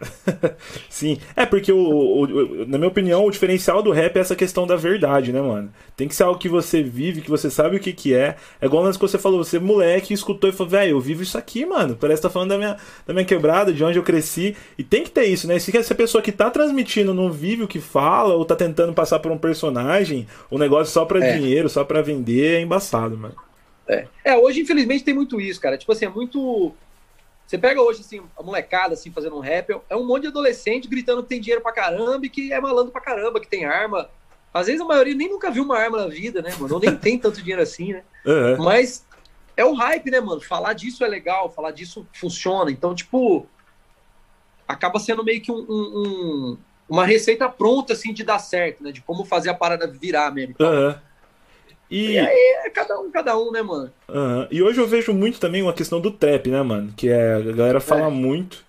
[0.88, 4.34] Sim, é porque o, o, o, na minha opinião o diferencial do rap é essa
[4.34, 5.70] questão da verdade, né, mano?
[5.96, 8.36] Tem que ser algo que você vive, que você sabe o que que é.
[8.60, 11.36] É igual antes que você falou, você moleque escutou e falou, velho, eu vivo isso
[11.36, 11.96] aqui, mano.
[11.96, 14.56] Parece que tá falando da minha, da minha quebrada, de onde eu cresci.
[14.78, 15.58] E tem que ter isso, né?
[15.58, 19.18] Se essa pessoa que tá transmitindo não vive o que fala, ou tá tentando passar
[19.18, 21.36] por um personagem, o um negócio só pra é.
[21.36, 23.34] dinheiro, só pra vender, é embaçado, mano.
[23.86, 24.06] É.
[24.24, 25.76] é, hoje infelizmente tem muito isso, cara.
[25.76, 26.72] Tipo assim, é muito
[27.50, 30.86] você pega hoje, assim, a molecada, assim, fazendo um rap, é um monte de adolescente
[30.86, 34.08] gritando que tem dinheiro pra caramba e que é malandro pra caramba, que tem arma.
[34.54, 36.74] Às vezes a maioria nem nunca viu uma arma na vida, né, mano?
[36.74, 38.04] Ou nem tem tanto dinheiro assim, né?
[38.24, 38.62] Uhum.
[38.62, 39.04] Mas
[39.56, 40.40] é o hype, né, mano?
[40.40, 42.70] Falar disso é legal, falar disso funciona.
[42.70, 43.46] Então, tipo,
[44.68, 46.58] acaba sendo meio que um, um,
[46.88, 48.92] uma receita pronta, assim, de dar certo, né?
[48.92, 50.54] De como fazer a parada virar mesmo.
[50.60, 50.94] Uhum.
[51.90, 52.12] E...
[52.12, 53.92] e aí é cada um, cada um, né, mano?
[54.08, 54.46] Uhum.
[54.50, 56.92] E hoje eu vejo muito também uma questão do trap, né, mano?
[56.96, 58.10] Que é, a galera fala é.
[58.10, 58.64] muito.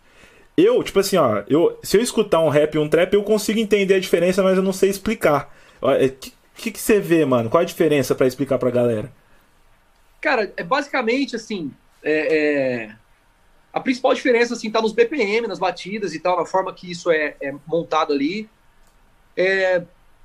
[0.58, 3.60] Eu, tipo assim, ó, eu, se eu escutar um rap e um trap, eu consigo
[3.60, 5.56] entender a diferença, mas eu não sei explicar.
[5.82, 7.50] O é, que, que, que você vê, mano?
[7.50, 9.12] Qual a diferença para explicar pra galera?
[10.20, 11.72] Cara, é basicamente assim.
[12.04, 12.38] É,
[12.88, 12.96] é...
[13.74, 17.10] A principal diferença, assim, tá nos BPM, nas batidas e tal, na forma que isso
[17.10, 18.50] é, é montado ali.
[19.38, 19.82] É,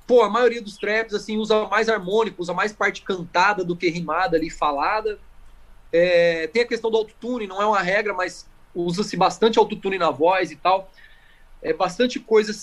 [0.07, 3.89] pô, a maioria dos traps, assim, usa mais harmônico, usa mais parte cantada do que
[3.89, 5.19] rimada ali, falada.
[5.91, 10.09] É, tem a questão do autotune, não é uma regra, mas usa-se bastante autotune na
[10.09, 10.89] voz e tal.
[11.61, 12.53] É bastante coisa,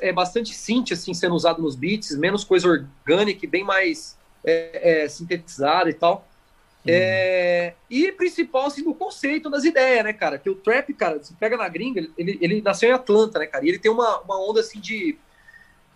[0.00, 5.08] é bastante synth, assim, sendo usado nos beats, menos coisa orgânica bem mais é, é,
[5.08, 6.28] sintetizada e tal.
[6.86, 10.38] É, e principal, assim, do conceito, das ideias, né, cara?
[10.38, 13.64] Que o trap, cara, você pega na gringa, ele, ele nasceu em Atlanta, né, cara?
[13.64, 15.18] E ele tem uma, uma onda, assim, de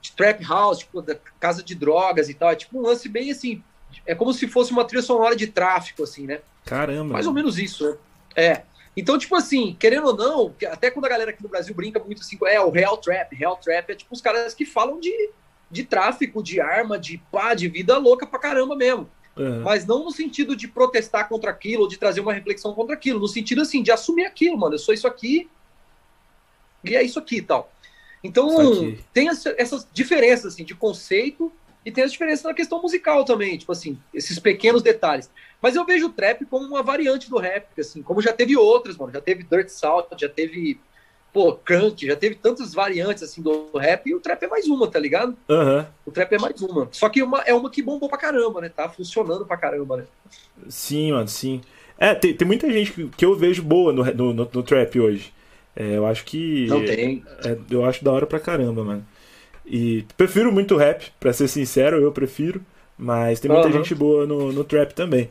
[0.03, 2.51] de trap house, tipo, da casa de drogas e tal.
[2.51, 3.63] É tipo um lance bem assim.
[4.05, 6.41] É como se fosse uma trilha sonora de tráfico, assim, né?
[6.67, 7.15] Caramba.
[7.15, 7.97] Mais ou menos isso, né?
[8.35, 8.63] É.
[8.97, 12.21] Então, tipo assim, querendo ou não, até quando a galera aqui no Brasil brinca muito
[12.21, 15.31] assim, é o real trap, real trap é tipo os caras que falam de,
[15.71, 19.09] de tráfico, de arma, de pá, de vida louca pra caramba mesmo.
[19.35, 19.63] Uhum.
[19.63, 23.19] Mas não no sentido de protestar contra aquilo ou de trazer uma reflexão contra aquilo,
[23.19, 24.75] no sentido assim, de assumir aquilo, mano.
[24.75, 25.49] Eu sou isso aqui
[26.85, 27.72] e é isso aqui e tal.
[28.23, 31.53] Então, tem essas diferenças assim, de conceito
[31.85, 35.29] e tem as diferenças na questão musical também, tipo assim, esses pequenos detalhes.
[35.61, 38.97] Mas eu vejo o trap como uma variante do rap, assim, como já teve outras,
[38.97, 39.13] mano.
[39.13, 40.79] Já teve Dirt Salt, já teve,
[41.33, 44.89] pô, Crunk, já teve tantas variantes, assim, do rap, e o trap é mais uma,
[44.89, 45.37] tá ligado?
[45.49, 45.85] Uhum.
[46.07, 46.89] O trap é mais uma.
[46.93, 48.69] Só que uma, é uma que bombou pra caramba, né?
[48.69, 50.05] Tá funcionando pra caramba, né?
[50.69, 51.61] Sim, mano, sim.
[51.99, 54.99] É, tem, tem muita gente que, que eu vejo boa no, no, no, no trap
[55.01, 55.33] hoje.
[55.77, 56.69] É, eu acho que.
[56.69, 57.23] Não tem.
[57.45, 59.05] É, eu acho da hora pra caramba, mano.
[59.67, 62.61] E prefiro muito rap, pra ser sincero, eu prefiro.
[62.99, 63.73] Mas tem muita Aham.
[63.73, 65.29] gente boa no, no trap também.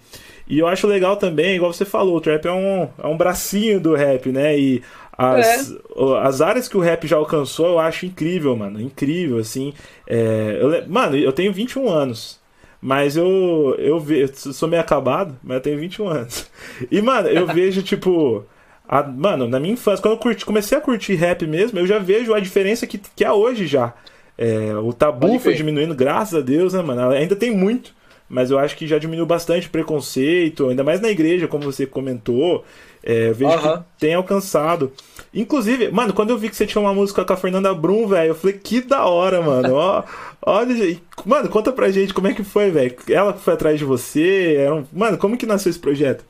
[0.47, 3.79] E eu acho legal também, igual você falou, o trap é um, é um bracinho
[3.79, 4.57] do rap, né?
[4.59, 4.83] E
[5.17, 8.81] as, o- as áreas que o rap já alcançou, eu acho incrível, mano.
[8.81, 9.73] Incrível, assim.
[10.07, 12.39] É, eu mano, eu tenho 21 anos.
[12.81, 16.49] Mas eu, eu, ve, eu sou meio acabado, mas eu tenho 21 anos.
[16.91, 18.43] E, mano, eu vejo, tipo.
[18.91, 21.97] A- mano, na minha infância, quando eu curti- comecei a curtir rap mesmo, eu já
[21.97, 23.93] vejo a diferença que, que é hoje já.
[24.37, 27.09] É, o tabu foi diminuindo, graças a Deus, né, mano?
[27.11, 27.93] Ainda tem muito,
[28.29, 32.63] mas eu acho que já diminuiu bastante preconceito, ainda mais na igreja, como você comentou.
[33.03, 34.91] É, eu vejo que tem alcançado.
[35.33, 38.29] Inclusive, mano, quando eu vi que você tinha uma música com a Fernanda Brum, velho,
[38.29, 39.73] eu falei, que da hora, mano.
[39.73, 40.03] Ó,
[40.45, 42.95] olha, mano, conta pra gente como é que foi, velho.
[43.09, 44.67] Ela foi atrás de você.
[44.71, 44.83] Um...
[44.97, 46.23] Mano, como que nasceu esse projeto?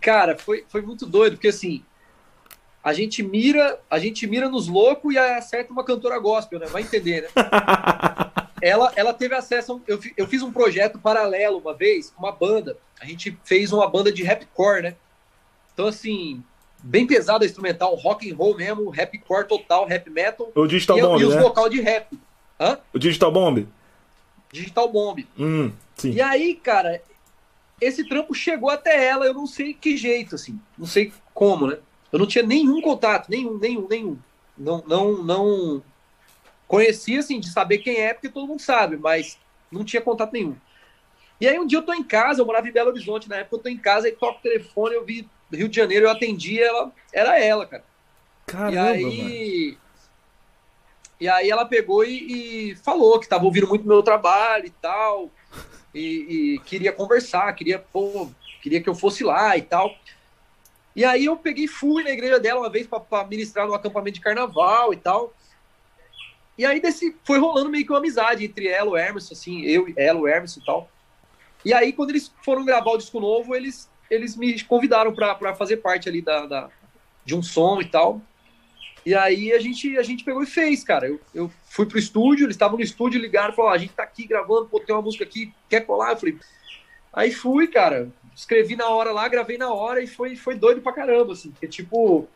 [0.00, 1.82] Cara, foi, foi muito doido, porque assim,
[2.82, 6.66] a gente mira, a gente mira nos loucos e acerta uma cantora gospel, né?
[6.66, 7.28] Vai entender, né?
[8.62, 9.82] ela, ela teve acesso.
[9.86, 12.76] Eu, eu fiz um projeto paralelo uma vez, com uma banda.
[13.00, 14.96] A gente fez uma banda de rapcore, né?
[15.74, 16.42] Então, assim,
[16.82, 20.50] bem pesado a instrumental, rock and roll mesmo, rapcore total, rap metal.
[20.54, 21.40] O Digital e, Bomb, e os né?
[21.40, 22.18] vocal de rap.
[22.58, 22.78] Hã?
[22.92, 23.68] O Digital Bomb?
[24.52, 25.26] Digital Bomb.
[25.38, 26.12] Hum, sim.
[26.12, 27.00] E aí, cara,
[27.80, 31.78] esse trampo chegou até ela, eu não sei que jeito, assim, não sei como, né?
[32.12, 34.18] Eu não tinha nenhum contato, nenhum, nenhum, nenhum.
[34.56, 35.82] Não, não, não
[36.66, 39.38] conhecia, assim, de saber quem é, porque todo mundo sabe, mas
[39.70, 40.56] não tinha contato nenhum.
[41.40, 43.56] E aí um dia eu tô em casa, eu morava em Belo Horizonte, na época
[43.56, 46.60] eu tô em casa, e toco o telefone, eu vi Rio de Janeiro, eu atendi,
[46.60, 47.84] ela, era ela, cara.
[48.46, 49.26] Caramba, e mano.
[49.26, 49.78] aí.
[51.20, 55.30] E aí ela pegou e, e falou que tava ouvindo muito meu trabalho e tal.
[55.98, 58.28] E, e queria conversar, queria, pô,
[58.62, 59.94] queria que eu fosse lá e tal.
[60.94, 64.14] E aí eu peguei e fui na igreja dela uma vez para ministrar no acampamento
[64.14, 65.32] de carnaval e tal.
[66.56, 69.62] E aí desse, foi rolando meio que uma amizade entre ela e o Hermes, assim,
[69.62, 70.90] eu, ela, o Hermes e tal.
[71.64, 75.78] E aí, quando eles foram gravar o disco novo, eles, eles me convidaram para fazer
[75.78, 76.70] parte ali da, da,
[77.24, 78.20] de um som e tal.
[79.04, 81.06] E aí a gente, a gente pegou e fez, cara.
[81.06, 84.02] Eu, eu fui pro estúdio, eles estavam no estúdio, ligaram, falaram, "Ó, a gente tá
[84.02, 86.12] aqui gravando, pô, tem uma música aqui, quer colar?
[86.12, 86.36] Eu falei,
[87.12, 90.92] aí fui, cara, escrevi na hora lá, gravei na hora e foi, foi doido pra
[90.92, 92.28] caramba, assim, porque tipo,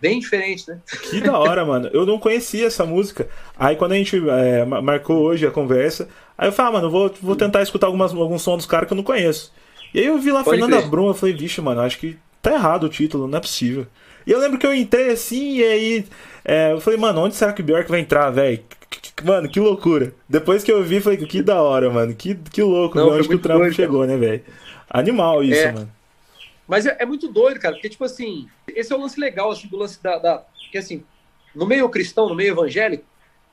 [0.00, 0.80] bem diferente, né?
[1.02, 1.88] Que da hora, mano.
[1.92, 3.28] Eu não conhecia essa música.
[3.58, 6.90] Aí quando a gente é, ma- marcou hoje a conversa, aí eu falei, ah, mano,
[6.90, 9.52] vou, vou tentar escutar algumas, alguns sons dos caras que eu não conheço.
[9.92, 10.90] E aí eu vi lá Pode Fernanda crer.
[10.90, 13.86] Brum, eu falei, vixe, mano, acho que tá errado o título, não é possível.
[14.26, 16.06] E eu lembro que eu entrei assim, e aí
[16.44, 18.62] é, eu falei, mano, onde será que o Bjork vai entrar, velho?
[19.22, 20.14] Mano, que loucura.
[20.28, 22.14] Depois que eu vi, falei, que da hora, mano.
[22.14, 23.86] Que, que louco, Não, onde que o trampo doido, cara.
[23.86, 24.44] chegou, né, velho?
[24.90, 25.72] Animal isso, É.
[25.72, 25.90] mano.
[26.66, 29.68] Mas é, é muito doido, cara, porque, tipo assim, esse é o lance legal, assim,
[29.68, 30.18] do lance da.
[30.18, 31.04] da porque, assim,
[31.54, 33.04] no meio cristão, no meio evangélico,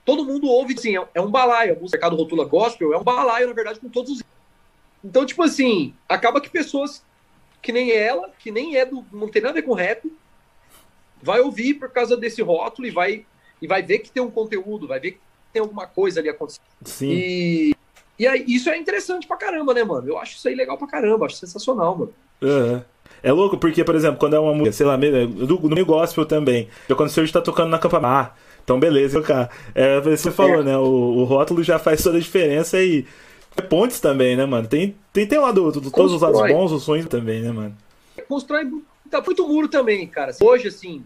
[0.06, 1.78] todo mundo ouve, assim, é, é um balaio.
[1.80, 4.24] O mercado rotula gospel é um balaio, na verdade, com todos os.
[5.04, 7.04] Então, tipo assim, acaba que pessoas
[7.62, 9.06] que nem ela, que nem é do.
[9.12, 10.12] não tem nada a ver com rap,
[11.22, 13.26] vai ouvir por causa desse rótulo e vai,
[13.62, 15.20] e vai ver que tem um conteúdo, vai ver que
[15.54, 16.64] tem alguma coisa ali acontecendo.
[16.84, 17.10] Sim.
[17.12, 17.76] E,
[18.20, 20.08] e aí, isso é interessante pra caramba, né, mano?
[20.08, 22.14] Eu acho isso aí legal pra caramba, acho sensacional, mano.
[22.42, 22.86] Aham.
[23.24, 26.26] É louco porque, por exemplo, quando é uma música, sei lá, do, no meio gospel
[26.26, 26.68] também.
[26.90, 28.08] Já quando o senhor está tocando na campanha.
[28.08, 28.32] Ah,
[28.64, 29.50] então beleza, tocar.
[29.76, 30.76] É, você falou, né?
[30.78, 33.06] O, o rótulo já faz toda a diferença e.
[33.56, 34.68] é Pontes também, né, mano?
[34.68, 37.52] Tem, tem, tem lá do, do- do- todos os lados bons, os sonhos também, né,
[37.52, 37.76] mano?
[38.28, 40.32] constrói muito, tá muito muro também, cara.
[40.42, 41.04] Hoje, assim,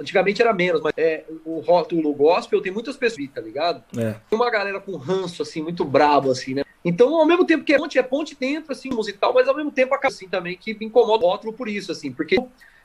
[0.00, 3.82] antigamente era menos, mas é, o rótulo gospel tem muitas pessoas, tá ligado?
[3.96, 4.12] É.
[4.28, 6.64] Tem uma galera com ranço, assim, muito brabo, assim, né?
[6.84, 9.70] Então, ao mesmo tempo que é ponte, é ponte dentro, assim, musical, mas ao mesmo
[9.70, 12.36] tempo acaba, assim, também, que me incomoda o rótulo por isso, assim, porque,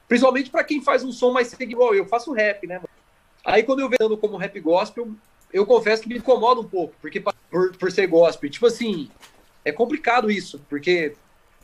[0.08, 2.90] principalmente pra quem faz um som mais igual eu, faço rap, né, mano?
[3.44, 5.10] Aí, quando eu vejo como rap gospel,
[5.54, 9.10] eu confesso que me incomoda um pouco, porque por, por ser gospel, tipo assim,
[9.64, 11.16] é complicado isso, porque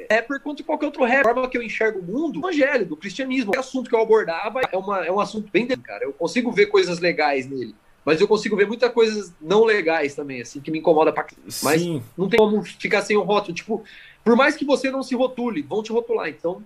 [0.10, 1.20] rapper quanto qualquer outro rapper.
[1.20, 3.52] A forma que eu enxergo o mundo, o evangelho, do cristianismo.
[3.56, 6.04] O assunto que eu abordava é, uma, é um assunto bem, de- cara.
[6.06, 7.76] Eu consigo ver coisas legais nele.
[8.04, 11.26] Mas eu consigo ver muitas coisas não legais também, assim, que me incomoda pra.
[11.62, 12.02] Mas Sim.
[12.18, 13.54] não tem como ficar sem o rótulo.
[13.54, 13.84] Tipo,
[14.24, 16.28] por mais que você não se rotule, vão te rotular.
[16.28, 16.64] Então,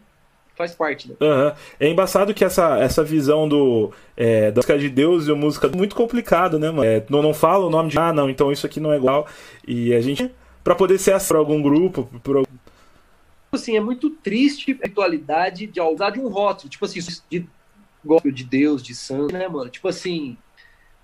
[0.55, 1.15] faz parte, né?
[1.19, 1.53] Aham.
[1.77, 5.67] É embaçado que essa, essa visão do é, da música de Deus e a música
[5.67, 6.85] é muito complicado, né, mano?
[6.85, 7.99] É, não, não fala o nome de.
[7.99, 9.27] Ah, não, então isso aqui não é igual.
[9.67, 10.31] E a gente.
[10.63, 12.49] Pra poder ser acesso pra algum grupo, por algum-
[13.55, 17.47] assim, é muito triste a ritualidade de usar de um rótulo, tipo assim, de
[18.03, 19.69] gospel de Deus, de santo, né, mano?
[19.69, 20.37] Tipo assim,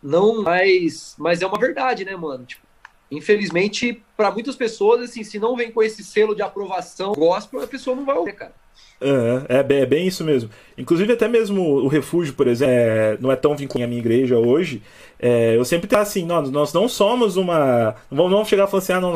[0.01, 2.45] não mais, mas é uma verdade, né, mano?
[2.45, 2.65] Tipo,
[3.09, 7.67] infelizmente, para muitas pessoas, assim, se não vem com esse selo de aprovação gospel, a
[7.67, 8.53] pessoa não vai ouvir, cara.
[9.01, 10.49] Uhum, é, é, bem isso mesmo.
[10.77, 14.37] Inclusive, até mesmo o refúgio, por exemplo, é, não é tão vinculado à minha igreja
[14.37, 14.81] hoje.
[15.19, 17.95] É, eu sempre tenho assim, nós, nós não somos uma.
[18.11, 19.15] Não vamos chegar e falar assim, ah, não.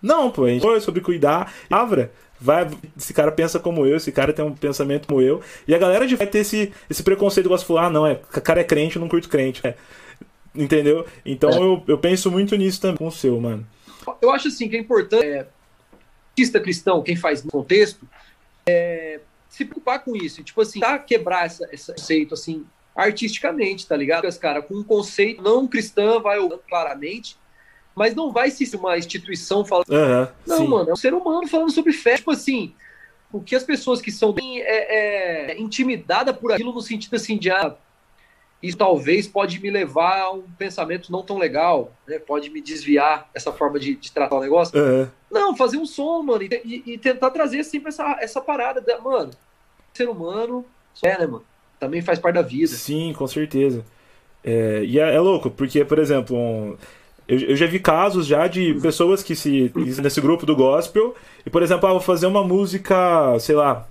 [0.00, 1.52] Não, pô, a gente foi sobre cuidar.
[1.68, 5.42] Palavra, vai, esse cara pensa como eu, esse cara tem um pensamento como eu.
[5.66, 8.14] E a galera de vai ter esse, esse preconceito, gosta de falar, ah, não, é,
[8.14, 9.66] cara é crente, eu não curto crente.
[9.66, 9.74] É,
[10.54, 11.06] entendeu?
[11.24, 11.58] Então é.
[11.58, 13.66] eu, eu penso muito nisso também com o seu, mano.
[14.20, 15.26] Eu acho assim que é importante.
[15.26, 15.46] É,
[16.30, 18.06] artista cristão, quem faz no contexto,
[18.66, 20.42] é, se preocupar com isso.
[20.42, 24.28] Tipo assim, tá quebrar essa, esse conceito, assim, artisticamente, tá ligado?
[24.38, 27.36] Cara, com um conceito não cristão, vai claramente,
[27.96, 29.88] mas não vai se uma instituição falando.
[29.88, 30.68] Uhum, não, sim.
[30.68, 32.16] mano, é um ser humano falando sobre fé.
[32.16, 32.74] Tipo assim,
[33.32, 37.38] o que as pessoas que são bem é, é, intimidadas por aquilo no sentido assim
[37.38, 37.74] de ah,
[38.62, 42.18] isso talvez pode me levar a um pensamento não tão legal, né?
[42.18, 44.78] Pode me desviar essa forma de, de tratar o negócio.
[44.78, 45.08] Uhum.
[45.30, 48.80] Não, fazer um som, mano, e, e, e, tentar trazer sempre essa, essa parada.
[48.80, 49.30] Da, mano,
[49.94, 50.64] ser humano,
[51.02, 51.44] é, né, mano?
[51.78, 52.68] Também faz parte da vida.
[52.68, 53.84] Sim, com certeza.
[54.44, 56.76] É, e é, é, louco, porque, por exemplo, um,
[57.28, 59.72] eu, eu, já vi casos já de pessoas que se.
[60.02, 63.86] nesse grupo do gospel, e, por exemplo, ah, vou fazer uma música, sei lá,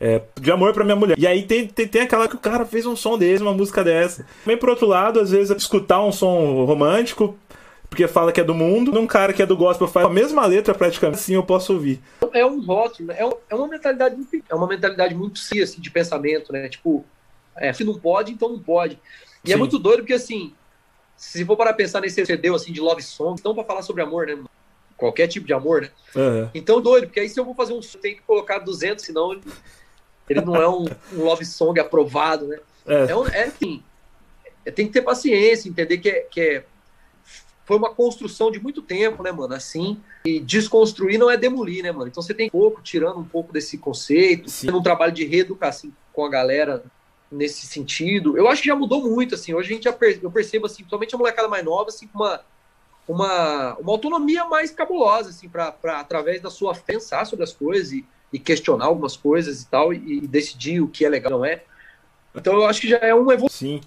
[0.00, 1.18] é, de amor para minha mulher.
[1.18, 3.84] E aí tem, tem, tem, aquela que o cara fez um som desse, uma música
[3.84, 4.26] dessa.
[4.42, 7.38] Também por outro lado, às vezes escutar um som romântico,
[7.88, 10.46] porque fala que é do mundo, um cara que é do gospel faz a mesma
[10.46, 12.00] letra praticamente, assim eu posso ouvir.
[12.32, 13.16] É um rótulo, né?
[13.18, 14.16] é, um, é uma mentalidade
[14.48, 16.68] é uma mentalidade muito cia, assim, de pensamento, né?
[16.68, 17.04] Tipo,
[17.56, 18.98] é, se não pode, então não pode.
[19.44, 19.52] E é Sim.
[19.54, 20.54] é muito doido porque assim,
[21.20, 24.26] se for para pensar nesse CD assim de love song, então para falar sobre amor,
[24.26, 24.42] né?
[24.96, 25.90] Qualquer tipo de amor, né?
[26.16, 26.48] Uhum.
[26.54, 29.38] Então doido, porque aí se eu vou fazer um, tem que colocar 200, senão
[30.30, 32.58] ele não é um, um love song aprovado, né?
[32.86, 33.82] É, é, um, é assim,
[34.74, 36.64] tem que ter paciência, entender que, é, que é,
[37.66, 39.52] foi uma construção de muito tempo, né, mano?
[39.52, 42.08] Assim, e desconstruir não é demolir, né, mano?
[42.08, 45.92] Então você tem um pouco, tirando um pouco desse conceito, fazendo um trabalho de reeducação
[46.14, 46.82] com a galera
[47.30, 48.36] nesse sentido.
[48.36, 49.54] Eu acho que já mudou muito, assim.
[49.54, 52.18] Hoje a gente já per eu percebo, assim, principalmente a molecada mais nova, assim, com
[52.18, 52.40] uma,
[53.06, 58.04] uma, uma autonomia mais cabulosa, assim, para através da sua pensar sobre as coisas e
[58.32, 61.62] e questionar algumas coisas e tal, e, decidir o que é legal não é.
[62.34, 63.58] Então eu acho que já é uma evolução.
[63.58, 63.80] Sim.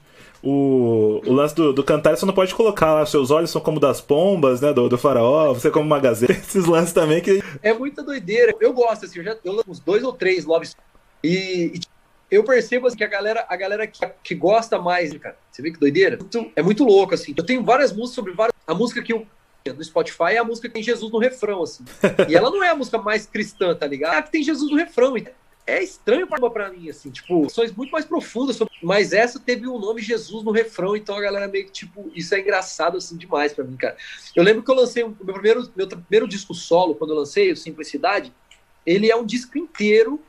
[0.44, 3.80] O, o lance do, do cantar, você não pode colocar lá, seus olhos são como
[3.80, 4.74] das pombas, né?
[4.74, 6.34] Do, do faraó, você é como uma gazeta.
[6.36, 7.42] Esses lances também que.
[7.62, 8.54] É muita doideira.
[8.60, 10.68] Eu gosto, assim, eu já eu uns dois ou três love
[11.24, 11.80] e, e
[12.34, 15.72] eu percebo assim, que a galera, a galera que, que gosta mais, cara, você vê
[15.72, 16.18] que doideira?
[16.56, 17.34] É muito louco, assim.
[17.38, 18.54] Eu tenho várias músicas sobre várias.
[18.66, 19.28] A música que eu
[19.66, 21.86] no Spotify é a música que tem Jesus no refrão, assim.
[22.28, 24.16] E ela não é a música mais cristã, tá ligado?
[24.16, 25.16] É a que tem Jesus no refrão.
[25.66, 30.02] É estranho para mim, assim, tipo, são muito mais profundas, mas essa teve o nome
[30.02, 33.64] Jesus no refrão, então a galera meio que, tipo, isso é engraçado, assim, demais para
[33.64, 33.96] mim, cara.
[34.36, 37.50] Eu lembro que eu lancei o meu primeiro, meu primeiro disco solo, quando eu lancei,
[37.54, 38.34] o Simplicidade,
[38.86, 40.20] ele é um disco inteiro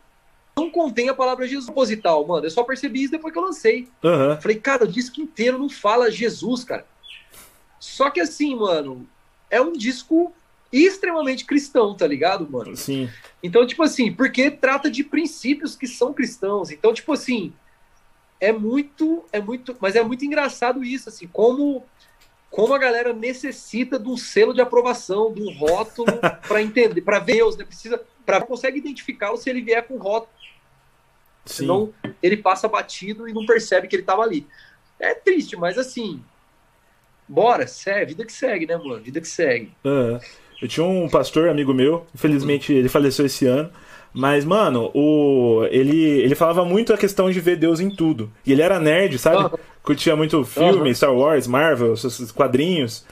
[0.57, 2.47] não contém a palavra Jesus proposital, mano.
[2.47, 3.89] Eu só percebi isso depois que eu lancei.
[4.03, 4.41] Uhum.
[4.41, 6.87] Falei, cara, o disco inteiro não fala Jesus, cara.
[7.81, 9.07] Só que assim, mano,
[9.51, 10.33] é um disco
[10.73, 12.77] extremamente cristão, tá ligado, mano?
[12.77, 13.09] Sim.
[13.43, 16.71] Então, tipo assim, porque trata de princípios que são cristãos.
[16.71, 17.53] Então, tipo assim,
[18.41, 21.85] é muito, é muito, mas é muito engraçado isso, assim, como
[22.55, 26.07] como a galera necessita de um selo de aprovação, de um rótulo
[26.47, 27.65] para entender, para ver Deus, né?
[27.65, 30.33] Precisa, para consegue identificá-lo se ele vier com rótulo.
[31.45, 31.57] Sim.
[31.63, 34.47] Senão ele passa batido e não percebe que ele estava ali.
[34.99, 36.23] É triste, mas assim,
[37.29, 39.01] bora, segue, vida que segue, né, mano?
[39.01, 39.73] Vida que segue.
[39.85, 40.19] Uhum.
[40.63, 43.71] Eu tinha um pastor amigo meu, infelizmente ele faleceu esse ano.
[44.17, 48.31] Mas, mano, o, ele, ele falava muito a questão de ver Deus em tudo.
[48.47, 49.43] E ele era nerd, sabe?
[49.43, 49.59] Uhum.
[49.83, 50.95] Curtia muito filme, uhum.
[50.95, 53.05] Star Wars, Marvel, esses quadrinhos.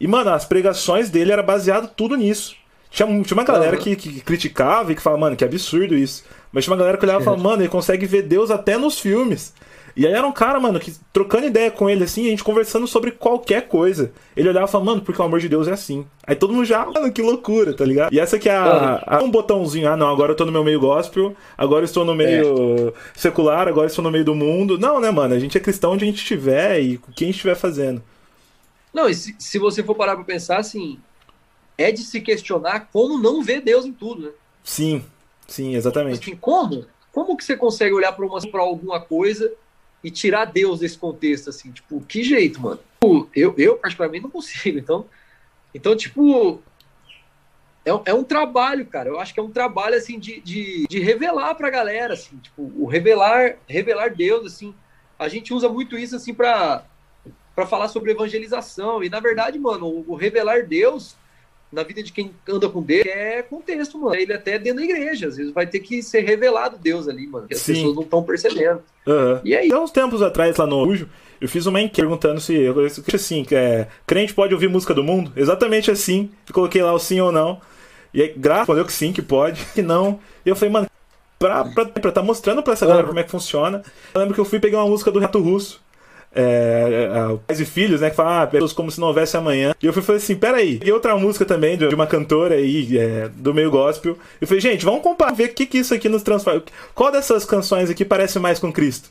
[0.00, 2.56] E, mano, as pregações dele era baseado tudo nisso.
[2.90, 6.24] Tinha, tinha uma galera que, que, criticava e que falava, mano, que absurdo isso.
[6.52, 8.98] Mas tinha uma galera que olhava e falava, mano, ele consegue ver Deus até nos
[8.98, 9.52] filmes.
[9.98, 12.86] E aí era um cara, mano, que trocando ideia com ele, assim, a gente conversando
[12.86, 14.12] sobre qualquer coisa.
[14.36, 16.06] Ele olhava e falava, mano, porque o amor de Deus é assim.
[16.24, 18.14] Aí todo mundo já, mano, que loucura, tá ligado?
[18.14, 20.62] E essa que é a, a, um botãozinho, ah, não, agora eu tô no meu
[20.62, 22.92] meio gospel, agora eu estou no meio é.
[23.16, 24.78] secular, agora eu estou no meio do mundo.
[24.78, 25.34] Não, né, mano?
[25.34, 28.00] A gente é cristão onde a gente estiver e o que a gente estiver fazendo.
[28.94, 31.00] Não, e se, se você for parar pra pensar, assim,
[31.78, 34.30] é de se questionar como não ver Deus em tudo, né?
[34.64, 35.04] Sim,
[35.46, 36.20] sim, exatamente.
[36.20, 36.84] Assim, como?
[37.12, 39.50] Como que você consegue olhar para alguma coisa
[40.02, 42.80] e tirar Deus desse contexto, assim, tipo, que jeito, mano?
[43.34, 45.06] Eu, eu particularmente, não consigo, então,
[45.72, 46.60] então tipo,
[47.84, 50.98] é, é um trabalho, cara, eu acho que é um trabalho, assim, de, de, de
[50.98, 54.74] revelar pra galera, assim, tipo, o revelar, revelar Deus, assim,
[55.18, 56.84] a gente usa muito isso, assim, pra,
[57.54, 61.16] pra falar sobre evangelização, e, na verdade, mano, o, o revelar Deus
[61.70, 64.14] na vida de quem anda com Deus é contexto, mano.
[64.14, 65.28] Ele até dentro da igreja.
[65.28, 67.46] Às vezes vai ter que ser revelado Deus ali, mano.
[67.46, 67.74] Que as Sim.
[67.74, 68.82] pessoas não estão percebendo.
[69.06, 69.40] Aham.
[69.44, 69.70] E aí?
[69.72, 71.08] Há uns tempos atrás, lá no Ujo,
[71.40, 72.74] eu fiz uma enquete perguntando se, eu-
[73.14, 75.32] assim, que é, crente pode ouvir música do mundo?
[75.36, 76.30] Exatamente assim.
[76.48, 77.60] Eu coloquei lá o sim ou não.
[78.14, 80.18] E aí, graças respondeu que sim, que pode, que não.
[80.44, 80.86] E eu falei, mano,
[81.38, 83.82] pra, pra, pra tá mostrando pra essa galera como é que funciona.
[84.14, 85.80] Eu lembro que eu fui pegar uma música do Renato Russo.
[86.34, 88.10] É, é, Pais e Filhos, né?
[88.10, 89.74] Que fala, ah, pessoas como se não houvesse amanhã.
[89.82, 90.78] E eu fui falei assim: peraí.
[90.84, 94.16] E outra música também de de uma cantora aí, é, do meio gospel.
[94.40, 96.62] Eu falei, gente, vamos comparar, ver o que, que isso aqui nos transforma.
[96.94, 99.10] Qual dessas canções aqui parece mais com Cristo?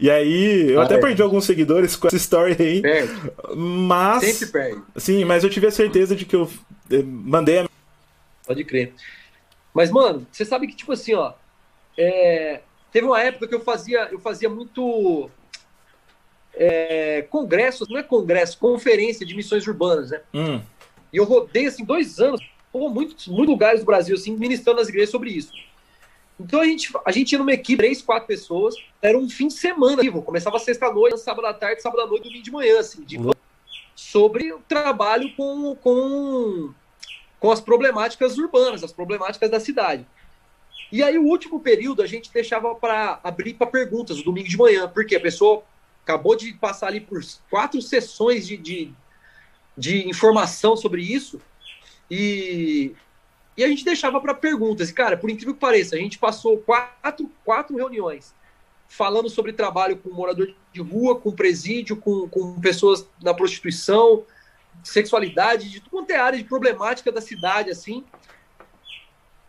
[0.00, 0.98] E aí, eu Ah, até é.
[0.98, 2.80] perdi alguns seguidores com essa story aí.
[2.80, 3.12] Perde.
[3.56, 4.24] Mas.
[4.24, 4.82] Sempre perde.
[4.96, 6.48] Sim, mas eu tive a certeza de que eu
[6.90, 7.68] eh, mandei a.
[8.46, 8.94] Pode crer.
[9.74, 11.32] Mas, mano, você sabe que, tipo assim, ó.
[11.96, 12.60] é,
[12.92, 15.28] teve uma época que eu fazia, eu fazia muito.
[16.54, 20.20] É, congresso, não é congresso, conferência de missões urbanas, né?
[20.34, 20.60] Hum,
[21.12, 22.40] E eu rodei, assim, dois anos,
[22.72, 25.52] por muitos, muitos lugares do Brasil, assim, ministrando nas igrejas sobre isso.
[26.40, 29.54] Então a gente, a gente ia numa equipe, três, quatro pessoas, era um fim de
[29.54, 30.22] semana, vivo.
[30.22, 33.18] começava sexta-noite, sábado à tarde, sábado à noite, domingo de manhã, assim, de,
[33.96, 36.72] sobre o trabalho com, com,
[37.40, 40.06] com as problemáticas urbanas, as problemáticas da cidade.
[40.92, 44.56] E aí o último período a gente deixava para abrir para perguntas, o domingo de
[44.56, 45.62] manhã, porque a pessoa
[46.08, 48.92] acabou de passar ali por quatro sessões de, de,
[49.76, 51.38] de informação sobre isso
[52.10, 52.94] e,
[53.54, 54.88] e a gente deixava para perguntas.
[54.88, 58.34] E, cara, por incrível que pareça, a gente passou quatro, quatro reuniões
[58.88, 64.24] falando sobre trabalho com morador de rua, com presídio, com, com pessoas na prostituição,
[64.82, 68.02] sexualidade, de tudo quanto é área de problemática da cidade, assim.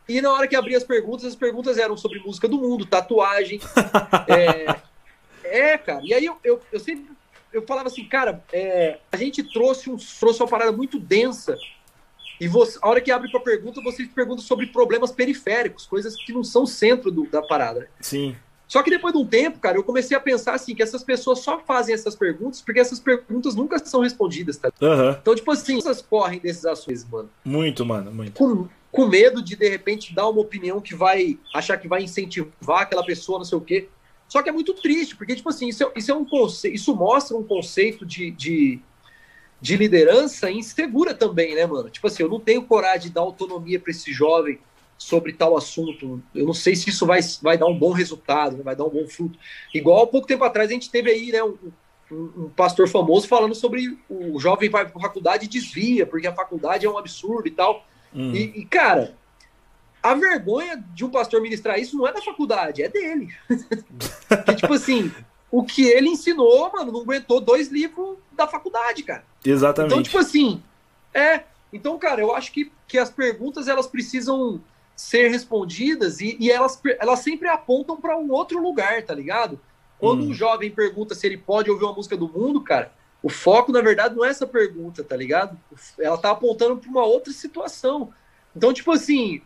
[0.10, 3.62] E na hora que abria as perguntas, as perguntas eram sobre música do mundo, tatuagem.
[4.28, 4.89] é,
[5.50, 6.02] é, cara.
[6.04, 7.10] E aí eu, eu, eu sempre
[7.52, 11.58] eu falava assim, cara, é, a gente trouxe, um, trouxe uma parada muito densa.
[12.40, 16.32] E você, a hora que abre para pergunta, vocês perguntam sobre problemas periféricos, coisas que
[16.32, 17.90] não são centro do- da parada.
[18.00, 18.36] sim.
[18.68, 21.40] Só que depois de um tempo, cara, eu comecei a pensar assim, que essas pessoas
[21.40, 24.72] só fazem essas perguntas porque essas perguntas nunca são respondidas, tá?
[24.80, 25.18] Aham.
[25.20, 28.34] Então, tipo assim, essas correm desses ações, mano Muito, mano, muito.
[28.34, 32.84] com, com medo de, de repente, dar uma opinião que vai achar que vai incentivar
[32.84, 33.90] aquela pessoa, não sei o quê.
[34.30, 36.96] Só que é muito triste, porque, tipo assim, isso é, isso é um conceito, isso
[36.96, 38.80] mostra um conceito de, de,
[39.60, 41.90] de liderança insegura também, né, mano?
[41.90, 44.60] Tipo assim, eu não tenho coragem de dar autonomia para esse jovem
[45.00, 46.22] sobre tal assunto.
[46.36, 48.90] Eu não sei se isso vai, vai dar um bom resultado, né, vai dar um
[48.90, 49.40] bom fruto.
[49.74, 51.58] Igual há pouco tempo atrás a gente teve aí, né, um,
[52.12, 56.86] um- pastor famoso falando sobre o jovem vai para faculdade e desvia, porque a faculdade
[56.86, 57.86] é um absurdo e tal.
[58.14, 58.32] Hum.
[58.34, 59.16] E, e, cara,
[60.02, 63.30] a vergonha de um pastor ministrar isso não é da faculdade, é dele.
[64.28, 65.12] Porque, tipo assim,
[65.52, 69.24] o que ele ensinou, mano, não aguentou dois livros da faculdade, cara.
[69.44, 69.92] Exatamente.
[69.92, 70.64] Então, tipo assim,
[71.14, 71.44] é.
[71.72, 74.62] Então, cara, eu acho que, que as perguntas elas precisam
[74.96, 79.60] ser respondidas e, e elas, elas sempre apontam para um outro lugar, tá ligado?
[79.98, 80.30] Quando Hum.
[80.30, 83.82] um jovem pergunta se ele pode ouvir uma música do mundo, cara, o foco, na
[83.82, 85.58] verdade, não é essa pergunta, tá ligado?
[86.00, 88.14] Ela tá apontando para uma outra situação.
[88.56, 89.42] Então, tipo assim,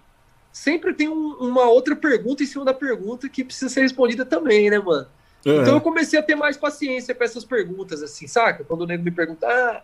[0.53, 4.69] sempre tem um- uma outra pergunta em cima da pergunta que precisa ser respondida também,
[4.69, 5.07] né, mano?
[5.45, 5.61] Aham.
[5.61, 8.63] Então eu comecei a ter mais paciência com essas perguntas, assim, saca?
[8.63, 9.81] Quando o nego me pergunta, ah,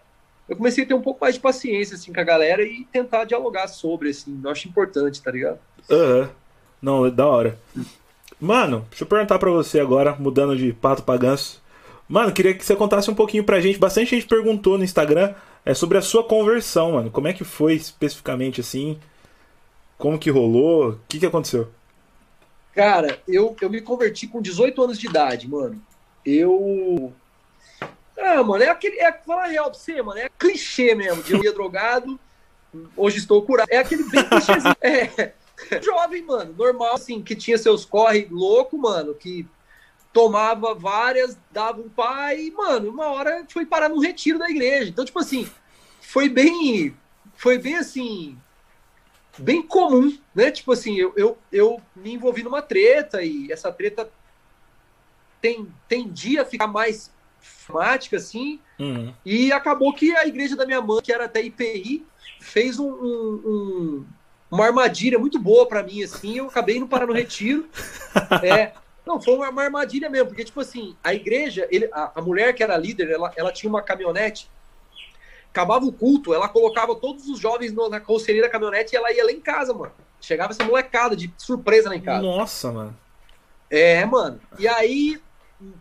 [0.47, 3.25] eu comecei a ter um pouco mais de paciência, assim, com a galera e tentar
[3.25, 5.59] dialogar sobre, assim, eu acho importante, tá ligado?
[5.91, 6.29] Aham.
[6.81, 7.59] Não, é da hora.
[8.39, 11.61] Mano, deixa eu perguntar pra você agora, mudando de pato pra ganso.
[12.07, 13.77] Mano, queria que você contasse um pouquinho pra gente.
[13.77, 15.33] Bastante gente perguntou no Instagram
[15.65, 17.11] é, sobre a sua conversão, mano.
[17.11, 18.97] Como é que foi especificamente assim?
[19.99, 20.91] Como que rolou?
[20.91, 21.69] O que, que aconteceu?
[22.73, 25.79] Cara, eu, eu me converti com 18 anos de idade, mano.
[26.25, 27.13] Eu.
[28.17, 28.97] Ah, mano, é aquele.
[28.97, 31.21] É, falar a real pra você, mano, é clichê mesmo.
[31.21, 32.17] De eu ia drogado,
[32.95, 33.67] hoje estou curado.
[33.69, 34.75] É aquele bem clichêzinho.
[34.81, 35.81] É.
[35.83, 39.45] Jovem, mano, normal, assim, que tinha seus corre louco, mano, que
[40.13, 44.89] tomava várias, dava um pai, e, mano, uma hora foi parar num retiro da igreja.
[44.89, 45.51] Então, tipo assim,
[45.99, 46.95] foi bem.
[47.35, 48.37] Foi bem assim
[49.37, 50.51] bem comum, né?
[50.51, 54.09] Tipo assim, eu, eu, eu me envolvi numa treta e essa treta
[55.41, 59.13] tem, tendia a ficar mais famática, assim, Uhum.
[59.25, 62.05] e acabou que a igreja da minha mãe, que era até IPI,
[62.39, 64.05] fez um, um- um-
[64.51, 67.67] uma armadilha muito boa para mim, assim, eu acabei indo parar no retiro.
[68.43, 68.73] É,
[69.05, 72.53] não, foi uma, uma armadilha mesmo, porque, tipo assim, a igreja, ele, a, a mulher
[72.53, 74.49] que era líder, ela, ela tinha uma caminhonete,
[75.59, 79.25] acabava o culto, ela colocava todos os jovens na carroceria da caminhonete e ela ia
[79.25, 79.91] lá em casa, mano.
[80.21, 82.21] Chegava essa molecada de surpresa lá em casa.
[82.21, 82.97] Nossa, mano.
[83.69, 84.39] É, mano.
[84.57, 85.21] E aí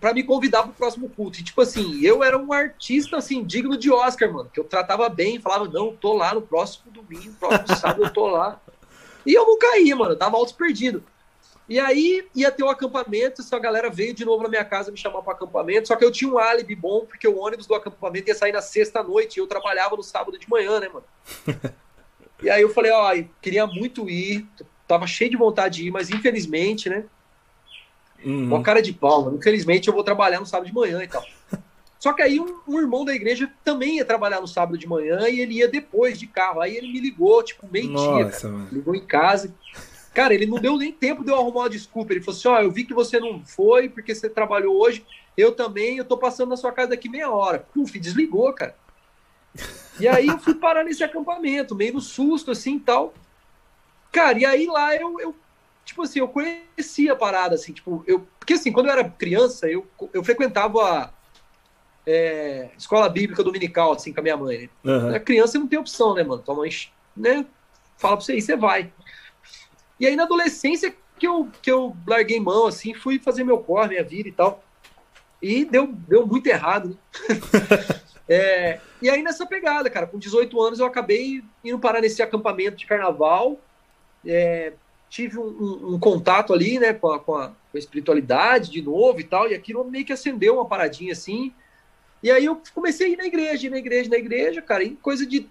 [0.00, 1.38] para me convidar pro próximo culto.
[1.38, 5.08] E, tipo assim, eu era um artista, assim, digno de Oscar, mano, que eu tratava
[5.08, 8.60] bem, falava, não, tô lá no próximo domingo, próximo sábado eu tô lá.
[9.24, 11.04] E eu não caía, mano, eu tava altos perdido.
[11.68, 14.90] E aí ia ter o um acampamento, essa galera veio de novo na minha casa
[14.90, 17.74] me chamar para acampamento, só que eu tinha um álibi bom, porque o ônibus do
[17.74, 21.04] acampamento ia sair na sexta noite e eu trabalhava no sábado de manhã, né, mano?
[22.42, 23.12] e aí eu falei, ó,
[23.42, 24.46] queria muito ir,
[24.86, 27.04] tava cheio de vontade de ir, mas infelizmente, né?
[28.24, 28.46] Uhum.
[28.46, 29.36] Uma cara de pau, mano.
[29.36, 31.24] Infelizmente eu vou trabalhar no sábado de manhã e tal.
[31.98, 35.28] Só que aí um, um, irmão da igreja também ia trabalhar no sábado de manhã
[35.28, 36.60] e ele ia depois de carro.
[36.60, 38.24] Aí ele me ligou, tipo, meio-dia.
[38.70, 39.52] Ligou em casa.
[40.18, 42.12] Cara, ele não deu nem tempo de eu arrumar uma desculpa.
[42.12, 45.06] Ele falou assim: Ó, oh, eu vi que você não foi porque você trabalhou hoje.
[45.36, 47.60] Eu também, eu tô passando na sua casa daqui meia hora.
[47.72, 48.74] Puf, desligou, cara.
[50.00, 53.14] E aí eu fui parar nesse acampamento, meio no susto, assim e tal.
[54.10, 55.36] Cara, e aí lá eu, eu
[55.84, 58.26] tipo assim, eu conhecia a parada, assim, tipo, eu.
[58.40, 61.10] Porque assim, quando eu era criança, eu, eu frequentava a
[62.04, 64.68] é, escola bíblica dominical, assim, com a minha mãe.
[64.82, 64.92] Né?
[64.92, 65.14] Uhum.
[65.14, 66.42] A criança não tem opção, né, mano?
[66.42, 66.70] Tua mãe,
[67.16, 67.46] né,
[67.96, 68.92] fala pra você ir, você vai.
[69.98, 73.88] E aí na adolescência que eu, que eu larguei mão, assim, fui fazer meu corre,
[73.88, 74.62] minha vida e tal.
[75.42, 76.96] E deu, deu muito errado, né?
[78.28, 82.76] é, e aí nessa pegada, cara, com 18 anos eu acabei indo parar nesse acampamento
[82.76, 83.58] de carnaval.
[84.26, 84.72] É,
[85.08, 88.82] tive um, um, um, contato ali, né, com a, com a, com, a, espiritualidade de
[88.82, 91.52] novo e tal, e aquilo meio que acendeu uma paradinha assim.
[92.22, 94.96] E aí eu comecei a ir na igreja, ir na igreja, na igreja, cara, em
[94.96, 95.48] coisa de.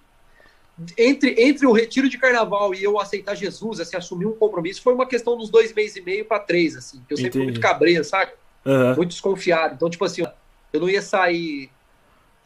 [0.97, 4.93] Entre, entre o retiro de carnaval e eu aceitar Jesus, assim, assumir um compromisso, foi
[4.93, 7.59] uma questão dos dois meses e meio para três, assim, que eu sempre fui muito
[7.59, 8.32] cabreiro, sabe?
[8.63, 8.95] Uhum.
[8.95, 9.73] Muito desconfiado.
[9.73, 10.23] Então, tipo assim,
[10.71, 11.71] eu não ia sair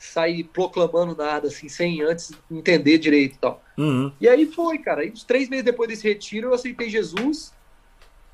[0.01, 3.63] sair proclamando nada, assim, sem antes entender direito e tal.
[3.77, 4.11] Uhum.
[4.19, 5.01] E aí foi, cara.
[5.01, 7.53] Aí, uns três meses depois desse retiro, eu aceitei Jesus.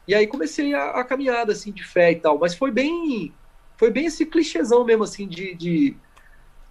[0.08, 2.40] E aí comecei a, a caminhada, assim, de fé e tal.
[2.40, 3.34] Mas foi bem.
[3.76, 5.54] Foi bem esse clichêzão mesmo, assim, de.
[5.56, 5.96] de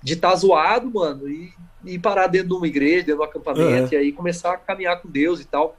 [0.07, 1.52] de estar tá zoado, mano, e,
[1.84, 3.92] e parar dentro de uma igreja, dentro de um acampamento, uhum.
[3.92, 5.76] e aí começar a caminhar com Deus e tal.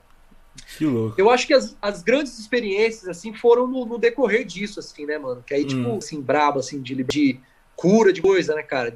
[0.77, 1.15] Que louco.
[1.17, 5.17] Eu acho que as, as grandes experiências, assim, foram no, no decorrer disso, assim, né,
[5.17, 5.41] mano?
[5.47, 5.97] Que aí, tipo, hum.
[5.97, 7.39] assim, brabo, assim, de, de
[7.73, 8.93] cura de coisa, né, cara?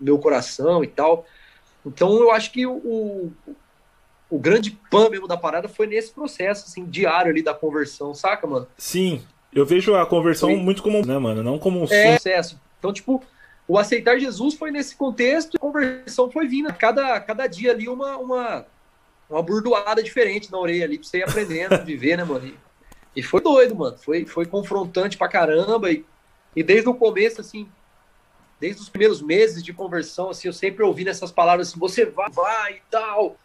[0.00, 1.26] Meu coração e tal.
[1.84, 3.30] Então eu acho que o,
[4.30, 8.46] o, grande pan mesmo da parada foi nesse processo, assim, diário ali da conversão, saca,
[8.46, 8.66] mano?
[8.78, 9.20] Sim.
[9.52, 10.58] Eu vejo a conversão foi...
[10.58, 11.42] muito como, né, mano?
[11.42, 12.58] Não como um é, processo.
[12.78, 13.22] Então, tipo,
[13.70, 16.74] o aceitar Jesus foi nesse contexto a conversão foi vindo.
[16.74, 18.66] Cada, cada dia ali uma, uma,
[19.28, 22.48] uma burdoada diferente na orelha ali, pra você ir aprendendo viver, né, mano?
[22.48, 22.58] E,
[23.14, 23.96] e, foi doido, mano.
[23.96, 25.92] Foi, foi confrontante pra caramba.
[25.92, 26.04] E,
[26.56, 27.68] e desde o começo, assim,
[28.58, 32.28] desde os primeiros meses de conversão, assim, eu sempre ouvindo essas palavras assim, você vai,
[32.28, 33.36] vai e tal.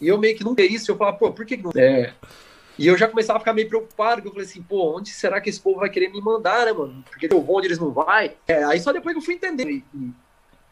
[0.00, 1.72] E eu meio que não isso, eu falava, pô, por que não?
[1.74, 2.14] É.
[2.78, 5.40] E eu já começava a ficar meio preocupado, porque eu falei assim, pô, onde será
[5.40, 7.04] que esse povo vai querer me mandar, né, mano?
[7.08, 8.36] Porque eu vou onde eles não vai.
[8.48, 9.68] É, aí só depois que eu fui entender.
[9.68, 9.84] E,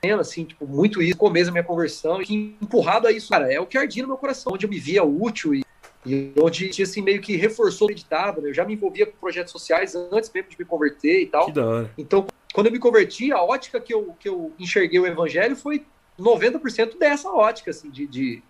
[0.03, 3.61] e, assim, tipo, muito isso, começo da minha conversão, e empurrado a isso, cara, é
[3.61, 5.65] o que ardia no meu coração, onde eu me via útil e,
[6.07, 8.49] e onde, assim, meio que reforçou o editado, né?
[8.49, 11.47] Eu já me envolvia com projetos sociais antes mesmo de me converter e tal.
[11.47, 11.91] Que da hora.
[11.99, 15.85] Então, quando eu me converti, a ótica que eu, que eu enxerguei o evangelho foi
[16.19, 18.43] 90% dessa ótica, assim, de, de,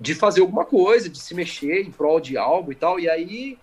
[0.00, 2.98] de, fazer alguma coisa, de se mexer em prol de algo e tal.
[2.98, 3.58] E aí,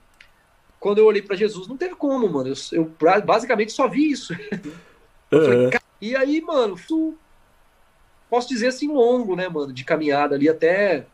[0.80, 2.54] quando eu olhei para Jesus, não teve como, mano.
[2.72, 4.34] Eu, eu basicamente só vi isso.
[5.30, 5.72] Falei,
[6.02, 6.78] e aí, mano,
[8.30, 11.06] posso dizer assim, longo, né, mano, de caminhada ali até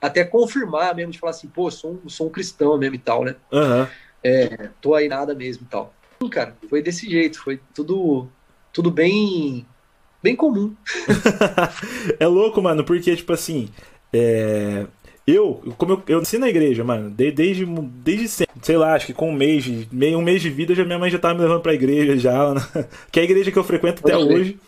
[0.00, 3.24] até confirmar mesmo, de falar assim, pô, sou um, sou um cristão mesmo e tal,
[3.24, 3.34] né?
[3.50, 3.86] Uhum.
[4.22, 5.92] É, tô aí nada mesmo e tal
[6.28, 6.56] cara.
[6.68, 8.26] Foi desse jeito, foi tudo,
[8.72, 9.66] tudo bem,
[10.22, 10.74] bem comum.
[12.18, 13.68] é louco, mano, porque, tipo assim,
[14.12, 14.86] é...
[15.26, 19.14] eu, como eu, eu nasci na igreja, mano, desde, desde sempre, sei lá, acho que
[19.14, 21.62] com um mês, meio um mês de vida, já minha mãe já tava me levando
[21.62, 22.86] pra igreja já, né?
[23.10, 24.58] que é a igreja que eu frequento até hoje.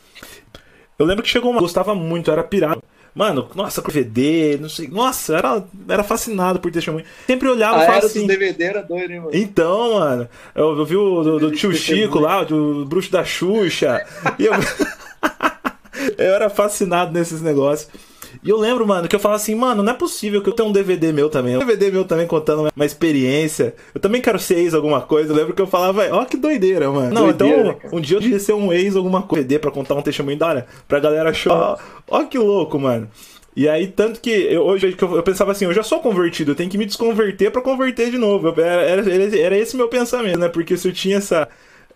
[0.98, 2.82] Eu lembro que chegou uma, gostava muito, era pirado.
[3.14, 4.86] Mano, nossa, com DVD, não sei.
[4.86, 7.04] Nossa, era, era fascinado por testemunho.
[7.26, 8.26] Sempre olhava e falava assim.
[8.26, 9.30] DVD era doido, hein, mano?
[9.32, 14.06] Então, mano, eu, eu vi o do, do tio Chico lá, do bruxo da Xuxa.
[14.38, 14.52] eu...
[16.16, 17.90] eu era fascinado nesses negócios.
[18.42, 20.68] E eu lembro, mano, que eu falava assim, mano, não é possível que eu tenha
[20.68, 21.56] um DVD meu também.
[21.56, 23.74] Um DVD meu também contando uma experiência.
[23.94, 25.32] Eu também quero ser ex alguma coisa.
[25.32, 27.12] Eu lembro que eu falava, ó, que doideira, mano.
[27.12, 27.96] Não, doideira, então, cara.
[27.96, 30.46] um dia eu devia ser um ex alguma coisa DVD pra contar um testemunho da
[30.46, 31.78] hora, pra galera chorar.
[32.08, 33.08] Ó, que louco, mano.
[33.56, 36.54] E aí, tanto que eu, hoje eu, eu, pensava assim, eu já sou convertido, eu
[36.54, 38.48] tenho que me desconverter para converter de novo.
[38.48, 40.48] Eu, era, era, era esse meu pensamento, né?
[40.48, 41.48] Porque se eu tinha essa,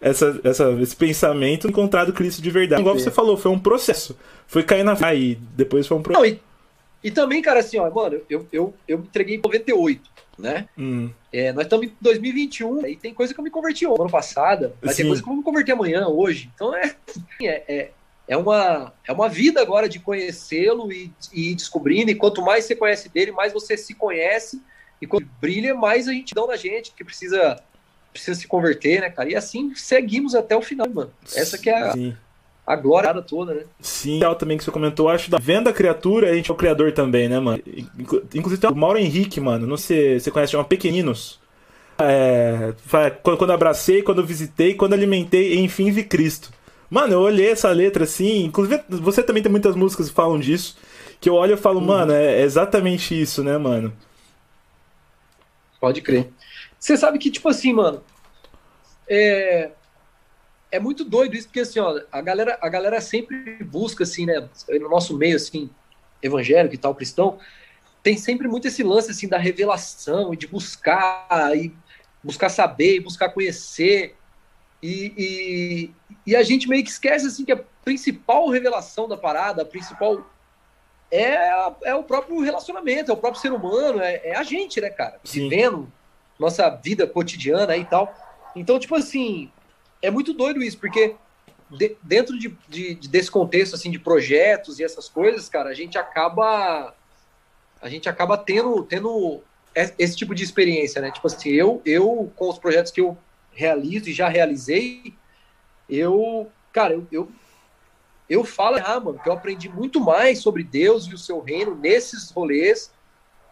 [0.04, 2.82] essa, essa, esse pensamento encontrado Cristo de verdade.
[2.82, 4.14] Igual você falou, foi um processo.
[4.46, 6.38] Foi cair na e depois foi um processo.
[7.02, 10.02] E também, cara, assim, ó, mano, eu, eu, eu me entreguei em 98,
[10.38, 10.68] né?
[10.76, 11.10] Hum.
[11.32, 14.94] É, nós estamos em 2021 e tem coisa que eu me converti ano passado, mas
[14.94, 15.08] tem Sim.
[15.08, 16.50] coisa que eu vou me converter amanhã, hoje.
[16.54, 16.94] Então é,
[17.42, 17.90] é, é,
[18.28, 22.10] é, uma, é uma vida agora de conhecê-lo e, e ir descobrindo.
[22.10, 24.62] E quanto mais você conhece dele, mais você se conhece.
[25.00, 27.58] E quando brilha, mais a gente dá na gente, que precisa,
[28.14, 29.28] precisa se converter, né, cara?
[29.28, 31.10] E assim seguimos até o final, mano.
[31.34, 32.16] Essa que é a, Sim.
[32.64, 33.64] a glória toda, né?
[33.80, 36.92] Sim, legal também que você comentou, acho da venda criatura, a gente é o criador
[36.92, 37.60] também, né, mano?
[37.98, 41.40] Inclu- Inclusive tem o Mauro Henrique, mano, não sei, você conhece, chama Pequeninos.
[41.98, 42.72] É,
[43.22, 46.50] quando quando abracei, quando visitei, quando alimentei, enfim vi Cristo.
[46.88, 50.76] Mano, eu olhei essa letra assim, inclusive você também tem muitas músicas que falam disso,
[51.20, 53.92] que eu olho e falo, mano, é exatamente isso, né, mano?
[55.80, 56.30] Pode crer.
[56.84, 58.04] Você sabe que, tipo assim, mano,
[59.08, 59.70] é,
[60.70, 64.46] é muito doido isso, porque assim, ó, a galera, a galera sempre busca, assim, né,
[64.68, 65.70] no nosso meio, assim,
[66.22, 67.38] evangélico e tal, cristão,
[68.02, 71.72] tem sempre muito esse lance, assim, da revelação e de buscar, e
[72.22, 74.14] buscar saber, e buscar conhecer,
[74.82, 75.90] e, e,
[76.26, 80.30] e a gente meio que esquece, assim, que a principal revelação da parada, a principal
[81.10, 81.48] é,
[81.84, 85.18] é o próprio relacionamento, é o próprio ser humano, é, é a gente, né, cara?
[85.24, 85.48] Sim.
[85.48, 85.90] Vivendo
[86.38, 88.14] nossa vida cotidiana e tal.
[88.56, 89.50] Então, tipo assim,
[90.02, 91.16] é muito doido isso, porque
[91.70, 95.74] de- dentro de, de- de- desse contexto, assim, de projetos e essas coisas, cara, a
[95.74, 96.94] gente acaba
[97.80, 99.42] a gente acaba tendo, tendo
[99.74, 101.10] es- esse tipo de experiência, né?
[101.10, 103.16] Tipo assim, eu, eu com os projetos que eu
[103.52, 105.12] realizo e já realizei,
[105.88, 107.28] eu, cara, eu, eu
[108.26, 111.74] eu falo, ah, mano, que eu aprendi muito mais sobre Deus e o seu reino
[111.74, 112.90] nesses rolês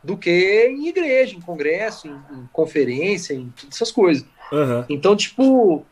[0.03, 4.26] do que em igreja, em congresso, em, em conferência, em todas essas coisas.
[4.53, 4.84] Aham.
[4.88, 5.86] Então, tipo,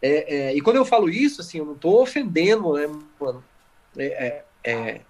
[0.00, 2.86] é, é, e quando eu falo isso, assim, eu não tô ofendendo, né,
[3.20, 3.44] mano,
[3.96, 5.00] é, é, é,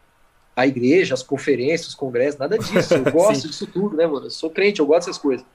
[0.56, 2.94] a igreja, as conferências, os congressos, nada disso.
[2.94, 4.26] Eu gosto disso tudo, né, mano?
[4.26, 5.46] Eu sou crente, eu gosto dessas coisas.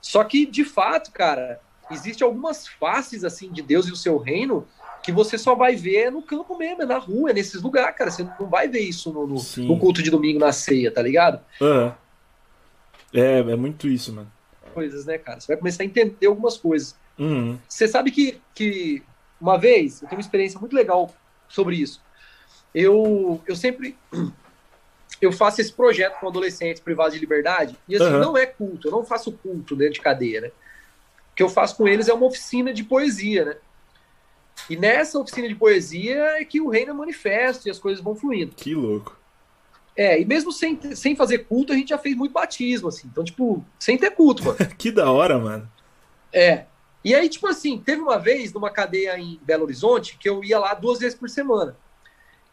[0.00, 1.60] Só que, de fato, cara,
[1.90, 4.66] existe algumas faces, assim, de Deus e o seu reino
[5.02, 8.10] que você só vai ver no campo mesmo, é na rua, é nesses lugares, cara.
[8.10, 11.40] Você não vai ver isso no, no, no culto de domingo, na ceia, tá ligado?
[11.60, 11.96] Aham.
[13.12, 14.30] É, é muito isso, mano.
[14.72, 15.40] Coisas, né, cara?
[15.40, 16.96] Você vai começar a entender algumas coisas.
[17.18, 17.58] Uhum.
[17.68, 19.02] Você sabe que, que
[19.40, 21.14] uma vez, eu tenho uma experiência muito legal
[21.48, 22.00] sobre isso.
[22.74, 23.96] Eu, eu sempre
[25.20, 28.18] eu faço esse projeto com adolescentes privados de liberdade, e assim, Aham.
[28.18, 30.48] não é culto, eu não faço culto dentro de cadeia, né?
[30.48, 33.56] O que eu faço com eles é uma oficina de poesia, né?
[34.68, 38.14] E nessa oficina de poesia é que o reino é manifesto e as coisas vão
[38.14, 38.54] fluindo.
[38.54, 39.18] Que louco.
[39.96, 43.08] É, e mesmo sem, sem fazer culto, a gente já fez muito batismo, assim.
[43.10, 44.58] Então, tipo, sem ter culto, mano.
[44.78, 45.70] Que da hora, mano.
[46.32, 46.64] É.
[47.04, 50.58] E aí, tipo assim, teve uma vez numa cadeia em Belo Horizonte que eu ia
[50.58, 51.76] lá duas vezes por semana.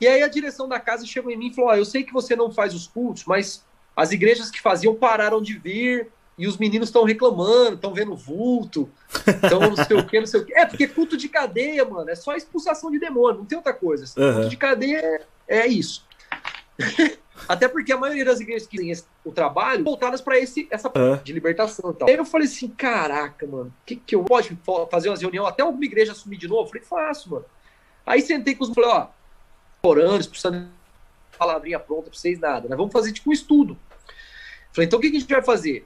[0.02, 2.14] E aí a direção da casa chegou em mim e falou: Ó, eu sei que
[2.14, 3.64] você não faz os cultos, mas
[3.96, 8.90] as igrejas que faziam pararam de vir e os meninos estão reclamando, estão vendo vulto,
[9.28, 10.54] então não sei o que, não sei o que.
[10.54, 14.06] É, porque culto de cadeia, mano, é só expulsação de demônio, não tem outra coisa.
[14.06, 14.22] Assim.
[14.22, 14.34] Aham.
[14.36, 14.98] Culto de cadeia
[15.50, 16.08] é, é isso.
[17.48, 21.22] Até porque a maioria das igrejas que esse- o trabalho voltadas para esse essa Aham.
[21.24, 22.08] de libertação e tal.
[22.10, 25.64] Aí eu falei assim, caraca, mano, que que eu pode fa- fazer umas reuniões até
[25.64, 26.64] alguma igreja assumir de novo?
[26.64, 27.46] Eu falei, faço, mano.
[28.06, 29.08] Aí sentei com os falei, ó,
[29.84, 30.68] orando, expulsando
[31.38, 33.78] palavrinha pronta pra vocês nada, nós vamos fazer tipo um estudo.
[34.74, 35.86] Falei, então o que que a gente vai fazer?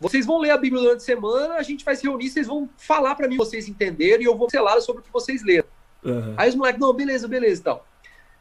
[0.00, 2.68] Vocês vão ler a Bíblia durante a semana, a gente vai se reunir, vocês vão
[2.76, 5.66] falar pra mim, vocês entenderam, e eu vou selar sobre o que vocês leram.
[6.04, 6.34] Aham.
[6.36, 7.86] Aí os moleques, não, beleza, beleza e tal.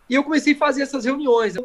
[0.10, 1.56] E eu comecei a fazer essas reuniões.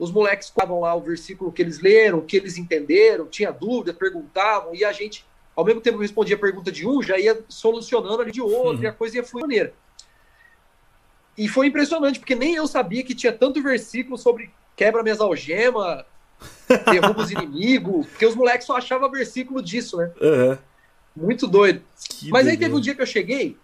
[0.00, 4.74] Os moleques falavam lá o versículo que eles leram, que eles entenderam, tinha dúvida, perguntavam,
[4.74, 8.22] e a gente, ao mesmo tempo que respondia a pergunta de um, já ia solucionando
[8.22, 8.82] ali de outro, Uhum.
[8.84, 9.74] e a coisa ia fluir maneira.
[11.36, 16.02] E foi impressionante, porque nem eu sabia que tinha tanto versículo sobre quebra minhas algemas,
[16.90, 20.10] derruba os inimigos, porque os moleques só achavam versículo disso, né?
[20.18, 20.58] Aham.
[21.14, 21.82] Muito doido.
[22.08, 22.58] Que Mas aí doideira.
[22.60, 23.54] teve um dia que eu cheguei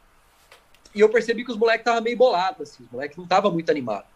[0.95, 3.71] e eu percebi que os moleques estavam meio bolados, assim, os moleques não estavam muito
[3.71, 4.16] animados.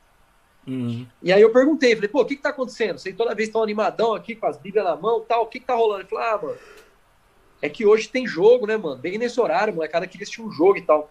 [0.66, 1.06] Uhum.
[1.22, 2.98] E aí eu perguntei, falei, pô, o que que tá acontecendo?
[2.98, 5.66] Vocês toda vez estão animadão aqui com as bíblias na mão tal, o que que
[5.66, 6.02] tá rolando?
[6.02, 6.58] Ele falou, ah, mano,
[7.62, 8.96] é que hoje tem jogo, né, mano?
[8.96, 11.10] Bem nesse horário, molecada queria assistir um jogo e tal.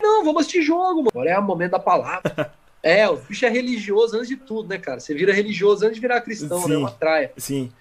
[0.00, 1.10] Não, vamos assistir jogo, mano.
[1.10, 2.52] Agora é o momento da palavra.
[2.82, 5.00] é, o bicho é religioso antes de tudo, né, cara?
[5.00, 6.70] Você vira religioso antes de virar cristão, Sim.
[6.70, 6.76] né?
[6.76, 7.32] Uma traia.
[7.36, 7.72] Sim.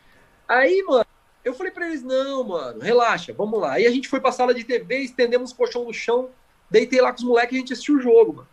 [0.48, 1.06] Aí, mano,
[1.44, 3.74] eu falei pra eles, não, mano, relaxa, vamos lá.
[3.74, 6.30] Aí a gente foi pra sala de TV, estendemos o colchão no chão,
[6.70, 8.48] deitei lá com os moleques e a gente assistiu o jogo, mano.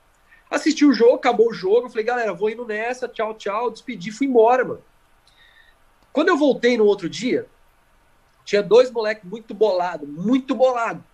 [0.51, 4.13] Assisti o jogo, acabou o jogo, eu falei, galera, vou indo nessa, tchau, tchau, despedi,
[4.13, 4.83] fui embora, mano.
[6.13, 7.47] Quando eu voltei no outro dia,
[8.45, 11.05] tinha dois moleques muito bolado, muito bolado.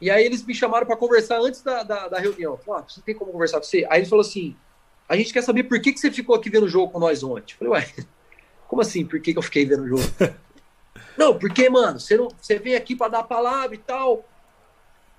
[0.00, 2.58] E aí eles me chamaram pra conversar antes da, da, da reunião.
[2.58, 3.86] Falaram, ah, você tem como conversar com você?
[3.88, 4.54] Aí ele falou assim,
[5.08, 7.22] a gente quer saber por que, que você ficou aqui vendo o jogo com nós
[7.22, 7.54] ontem.
[7.54, 8.06] Eu falei, ué,
[8.68, 9.06] como assim?
[9.06, 10.02] Por que, que eu fiquei vendo o jogo?
[11.16, 14.28] não, porque, mano, você, não, você vem aqui para dar a palavra e tal.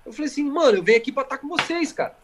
[0.04, 2.16] Eu falei assim, mano, eu venho aqui para estar com vocês, cara.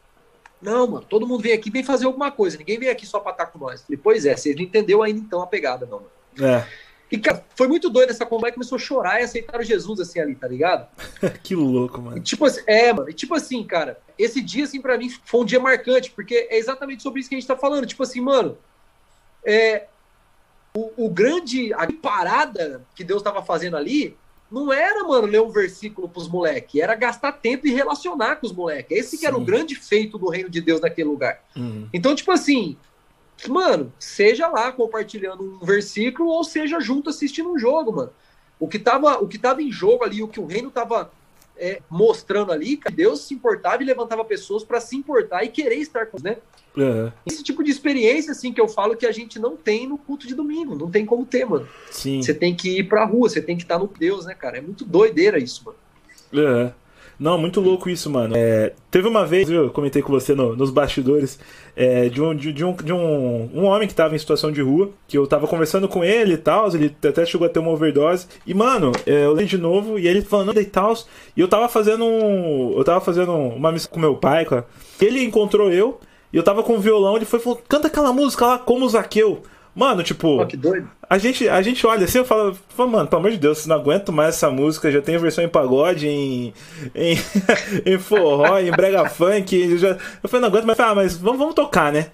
[0.62, 2.56] Não, mano, todo mundo vem aqui vem fazer alguma coisa.
[2.56, 3.82] Ninguém vem aqui só para estar com nós.
[3.82, 6.10] Falei, pois é, vocês não entenderam ainda então a pegada, não, mano.
[6.40, 6.66] É.
[7.10, 10.34] E, cara, foi muito doido essa conversa, começou a chorar e aceitaram Jesus, assim, ali,
[10.34, 10.88] tá ligado?
[11.42, 12.16] que louco, mano.
[12.16, 15.40] E, tipo assim, é, mano, e tipo assim, cara, esse dia, assim, pra mim, foi
[15.42, 17.84] um dia marcante, porque é exatamente sobre isso que a gente tá falando.
[17.86, 18.56] Tipo assim, mano,
[19.44, 19.88] é,
[20.74, 24.16] o, o grande, a parada que Deus tava fazendo ali,
[24.52, 28.52] não era, mano, ler um versículo pros moleques, era gastar tempo e relacionar com os
[28.52, 28.96] moleques.
[28.96, 31.42] Esse que era o grande feito do reino de Deus naquele lugar.
[31.56, 31.88] Uhum.
[31.92, 32.76] Então, tipo assim,
[33.48, 38.10] mano, seja lá compartilhando um versículo ou seja junto assistindo um jogo, mano.
[38.60, 41.10] O que tava, o que tava em jogo ali, o que o reino tava
[41.62, 45.76] é, mostrando ali, que Deus se importava e levantava pessoas para se importar e querer
[45.76, 46.38] estar com, né?
[46.76, 47.12] Uhum.
[47.24, 50.26] Esse tipo de experiência, assim, que eu falo que a gente não tem no culto
[50.26, 50.74] de domingo.
[50.74, 51.68] Não tem como ter, mano.
[51.88, 52.20] Sim.
[52.20, 54.58] Você tem que ir pra rua, você tem que estar no Deus, né, cara?
[54.58, 55.78] É muito doideira isso, mano.
[56.32, 56.72] Uhum.
[57.18, 58.34] Não, muito louco isso, mano.
[58.36, 61.38] É, teve uma vez, eu comentei com você no, nos bastidores,
[61.76, 64.60] é, de, um, de, de, um, de um, um homem que tava em situação de
[64.60, 67.70] rua, que eu tava conversando com ele e tal, ele até chegou a ter uma
[67.70, 68.26] overdose.
[68.46, 70.94] E, mano, é, eu lembro de novo, e ele falando e tal,
[71.36, 72.74] e eu tava fazendo um.
[72.76, 74.66] Eu tava fazendo uma missão com meu pai, cara.
[75.00, 76.00] Ele encontrou eu,
[76.32, 79.42] e eu tava com o violão, ele foi falou, canta aquela música lá, como Zaqueu.
[79.74, 80.42] Mano, tipo.
[80.42, 80.88] Oh, que doido.
[81.08, 82.56] A gente, a gente olha assim, eu falo,
[82.88, 86.06] mano, pelo amor de Deus, não aguento mais essa música, já tem versão em pagode,
[86.08, 86.54] em,
[86.94, 87.18] em,
[87.84, 89.54] em forró, em brega funk.
[89.54, 89.88] Eu, já,
[90.22, 92.08] eu falei, não aguento mais, ah, mas vamos, vamos tocar, né?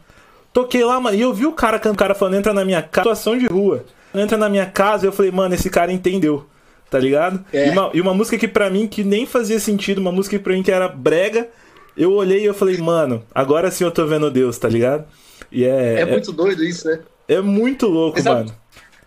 [0.53, 3.11] Toquei lá, mano, e eu vi o cara, o cara falando, entra na minha casa,
[3.11, 3.85] situação de rua.
[4.15, 6.47] Entra na minha casa, eu falei, mano, esse cara entendeu,
[6.91, 7.45] tá ligado?
[7.53, 7.69] É.
[7.69, 10.43] E, uma, e uma música que pra mim, que nem fazia sentido, uma música que
[10.43, 11.49] pra mim que era brega,
[11.97, 15.05] eu olhei e eu falei, mano, agora sim eu tô vendo Deus, tá ligado?
[15.53, 17.01] E é, é muito doido isso, né?
[17.29, 18.59] É muito louco, Você sabe- mano.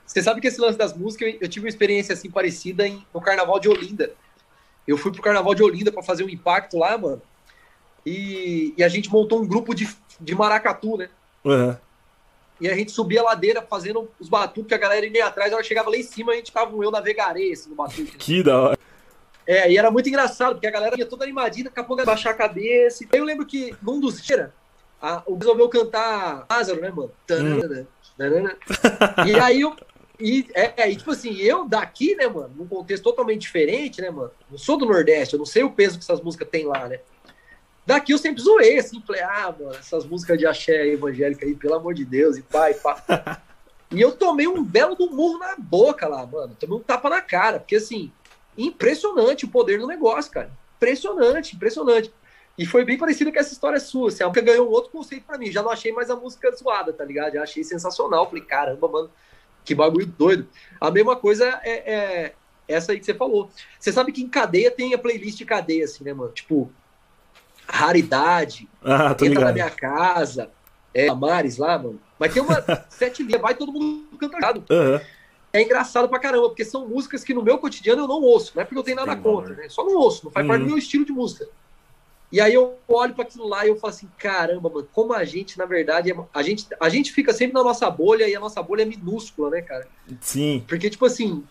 [0.05, 3.05] Você sabe que esse lance das músicas, eu, eu tive uma experiência assim parecida em,
[3.13, 4.11] no Carnaval de Olinda.
[4.85, 7.21] Eu fui pro Carnaval de Olinda para fazer um impacto lá, mano.
[8.05, 9.87] E, e a gente montou um grupo de,
[10.19, 11.09] de maracatu, né?
[11.45, 11.75] Uhum.
[12.59, 15.55] E a gente subia a ladeira fazendo os batuques, que a galera ia atrás, a
[15.55, 18.17] hora que chegava lá em cima, a gente tava eu navegarei assim, no batuque.
[18.17, 18.77] Que da hora.
[19.47, 22.31] É, e era muito engraçado, porque a galera ia toda animadinha, daqui a pouco baixar
[22.31, 23.03] a cabeça.
[23.11, 24.49] Aí eu lembro que num dos dias,
[25.01, 27.11] a, o resolveu cantar Lázaro, né, mano?
[27.25, 27.87] Tanana, tanana.
[29.27, 29.75] E aí eu.
[30.19, 34.29] E, é, e tipo assim, eu daqui, né, mano, num contexto totalmente diferente, né, mano?
[34.51, 36.99] Não sou do Nordeste, eu não sei o peso que essas músicas têm lá, né?
[37.85, 41.73] Daqui eu sempre zoei, assim, falei, ah, mano, essas músicas de axé evangélica aí, pelo
[41.73, 43.41] amor de Deus, e pai, pá.
[43.91, 46.55] E eu tomei um belo do murro na boca lá, mano.
[46.57, 48.11] Tomei um tapa na cara, porque assim,
[48.57, 50.49] impressionante o poder do negócio, cara.
[50.77, 52.13] Impressionante, impressionante.
[52.57, 54.09] E foi bem parecido com essa história sua.
[54.09, 55.51] Assim, a música ganhou um outro conceito pra mim.
[55.51, 57.33] Já não achei mais a música zoada, tá ligado?
[57.33, 58.27] Já achei sensacional.
[58.27, 59.09] Falei, caramba, mano,
[59.65, 60.47] que bagulho doido.
[60.79, 62.33] A mesma coisa é, é
[62.67, 63.49] essa aí que você falou.
[63.79, 66.31] Você sabe que em cadeia tem a playlist de cadeia, assim, né, mano?
[66.31, 66.71] Tipo,
[67.67, 69.53] raridade, Ah, entra na ligado.
[69.53, 70.51] minha casa,
[70.93, 71.99] é, Amares lá, mano.
[72.19, 72.55] Mas tem uma
[72.89, 74.63] sete linhas, vai todo mundo cantando.
[74.69, 75.01] Aham.
[75.53, 78.53] É engraçado pra caramba, porque são músicas que no meu cotidiano eu não ouço.
[78.55, 79.67] Não é porque eu tenho nada Tem contra, né?
[79.67, 80.65] Só não ouço, não faz parte Uhum.
[80.67, 81.45] do meu estilo de música.
[82.31, 85.23] E aí eu olho pra aquilo lá e eu falo assim, caramba, mano, como a
[85.25, 88.39] gente, na verdade, é- a gente, a gente fica sempre na nossa bolha e a
[88.39, 89.87] nossa bolha é minúscula, né, cara?
[90.21, 90.63] Sim.
[90.67, 91.43] Porque, tipo assim,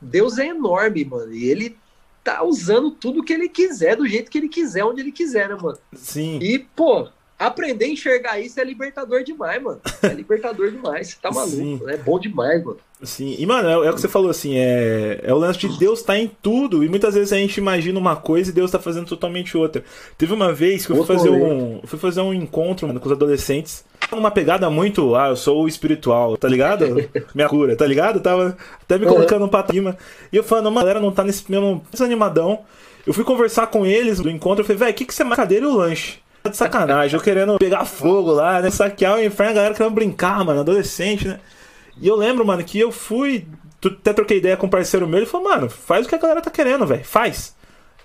[0.00, 1.32] Deus é enorme, mano.
[1.34, 1.76] E ele
[2.22, 5.56] tá usando tudo que ele quiser, do jeito que ele quiser, onde ele quiser, né,
[5.60, 5.78] mano?
[5.94, 6.38] Sim.
[6.40, 7.08] E, pô,
[7.46, 9.80] aprender a enxergar isso é libertador demais, mano.
[10.02, 11.08] É libertador demais.
[11.08, 11.56] Você tá maluco.
[11.56, 11.80] Sim.
[11.88, 12.78] É bom demais, mano.
[13.02, 13.34] Sim.
[13.38, 16.02] E, mano, é, é o que você falou, assim, é, é o lance de Deus
[16.02, 16.84] tá em tudo.
[16.84, 19.82] E muitas vezes a gente imagina uma coisa e Deus tá fazendo totalmente outra.
[20.16, 21.80] Teve uma vez que eu fui fazer um.
[21.84, 23.84] fui fazer um encontro, mano, com os adolescentes.
[24.12, 27.08] Uma pegada muito, ah, eu sou o espiritual, tá ligado?
[27.34, 28.20] Minha cura, tá ligado?
[28.20, 29.12] Tava até me Uhum.
[29.14, 29.96] colocando um pra cima.
[30.32, 32.60] E eu falando, mano, galera não tá nesse mesmo desanimadão.
[33.06, 35.36] Eu fui conversar com eles do encontro, eu falei, velho, o que, que você mais
[35.36, 36.18] cadeira e o lanche?
[36.48, 38.70] De sacanagem, eu querendo pegar fogo lá, né?
[38.70, 41.38] Saquear o inferno, a galera querendo brincar, mano, adolescente, né?
[42.00, 43.46] E eu lembro, mano, que eu fui.
[43.84, 46.40] Até troquei ideia com um parceiro meu, ele falou, mano, faz o que a galera
[46.40, 47.54] tá querendo, velho, faz.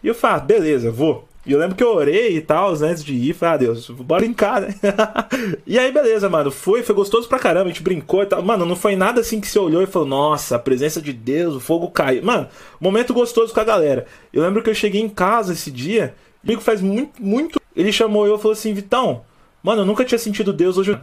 [0.04, 1.28] E eu falei, ah, beleza, vou.
[1.48, 4.22] E eu lembro que eu orei e tal, antes de ir, falei, ah, Deus, bora
[4.22, 4.76] brincar, né?
[5.66, 8.42] e aí, beleza, mano, foi, foi gostoso pra caramba, a gente brincou e tal.
[8.44, 11.56] Mano, não foi nada assim que você olhou e falou, nossa, a presença de Deus,
[11.56, 12.22] o fogo caiu.
[12.22, 12.50] Mano,
[12.82, 14.06] momento gostoso com a galera.
[14.34, 16.16] Eu lembro que eu cheguei em casa esse dia,
[16.48, 17.62] amigo faz muito, muito.
[17.76, 19.24] Ele chamou eu e falou assim, Vitão,
[19.62, 21.00] mano, eu nunca tinha sentido Deus hoje.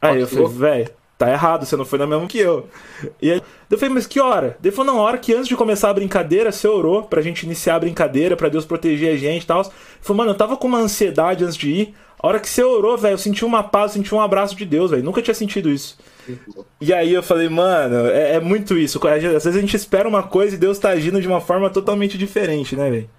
[0.00, 2.68] Aí eu falei, velho, tá errado, você não foi na mesma que eu.
[3.20, 4.56] E aí, eu falei, mas que hora?
[4.62, 7.44] Ele falou, não, a hora que antes de começar a brincadeira, você orou pra gente
[7.44, 9.62] iniciar a brincadeira, pra Deus proteger a gente e tal.
[9.62, 9.70] Ele
[10.00, 11.94] falou, mano, eu tava com uma ansiedade antes de ir.
[12.18, 14.64] A hora que você orou, velho, eu senti uma paz, eu senti um abraço de
[14.64, 15.02] Deus, velho.
[15.02, 15.98] Nunca tinha sentido isso.
[16.80, 19.00] E aí eu falei, mano, é, é, muito isso.
[19.06, 22.16] Às vezes a gente espera uma coisa e Deus tá agindo de uma forma totalmente
[22.18, 23.10] diferente, né, velho?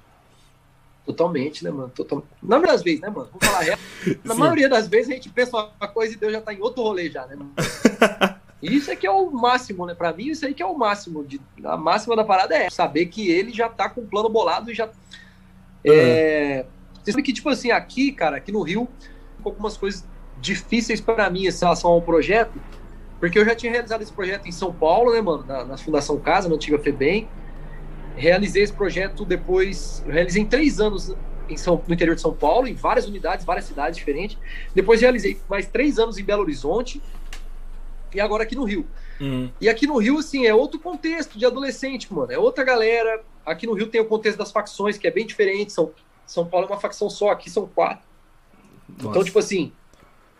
[1.07, 1.89] Totalmente, né, mano?
[1.95, 2.21] Total...
[2.43, 3.29] Na maioria das vezes, né, mano?
[3.31, 3.79] Vou falar real.
[4.25, 4.39] Na Sim.
[4.41, 7.09] maioria das vezes a gente pensa uma coisa e Deus já tá em outro rolê
[7.09, 7.53] já, né, mano?
[8.61, 9.95] isso é que é o máximo, né?
[9.95, 11.23] Pra mim, isso aí que é o máximo.
[11.23, 11.39] De...
[11.63, 14.75] A máxima da parada é saber que ele já tá com o plano bolado e
[14.75, 14.87] já.
[14.87, 14.91] Uhum.
[15.85, 16.65] É...
[17.01, 18.85] Você sabe que, tipo assim, aqui, cara, aqui no Rio,
[19.45, 20.05] algumas coisas
[20.41, 22.59] difíceis para mim em relação ao projeto,
[23.17, 26.19] porque eu já tinha realizado esse projeto em São Paulo, né, mano, na, na Fundação
[26.19, 27.29] Casa, na antiga FEBEM.
[28.17, 31.15] Realizei esse projeto depois, realizei em três anos
[31.47, 34.37] em São, no interior de São Paulo, em várias unidades, várias cidades diferentes.
[34.73, 37.01] Depois realizei mais três anos em Belo Horizonte
[38.13, 38.85] e agora aqui no Rio.
[39.19, 39.49] Uhum.
[39.61, 42.31] E aqui no Rio, assim, é outro contexto de adolescente, mano.
[42.31, 43.23] É outra galera.
[43.45, 45.71] Aqui no Rio tem o contexto das facções, que é bem diferente.
[45.71, 45.91] São,
[46.25, 48.05] São Paulo é uma facção só, aqui são quatro.
[48.89, 49.09] Nossa.
[49.09, 49.71] Então, tipo assim,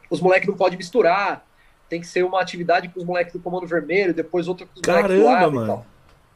[0.10, 1.46] os moleques não podem misturar.
[1.90, 4.82] Tem que ser uma atividade com os moleques do Comando Vermelho, depois outra com os
[4.86, 5.64] moleques do ar mano.
[5.64, 5.86] e tal.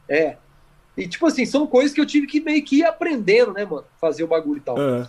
[0.08, 0.36] É.
[0.96, 3.84] E, tipo assim, são coisas que eu tive que meio que ir aprendendo, né, mano?
[4.00, 4.76] Fazer o bagulho e tal.
[4.78, 5.08] É.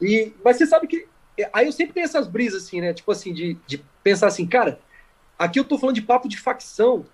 [0.00, 1.06] E, mas você sabe que.
[1.52, 2.92] Aí eu sempre tenho essas brisas, assim, né?
[2.92, 4.78] Tipo assim, de, de pensar assim, cara,
[5.38, 7.06] aqui eu tô falando de papo de facção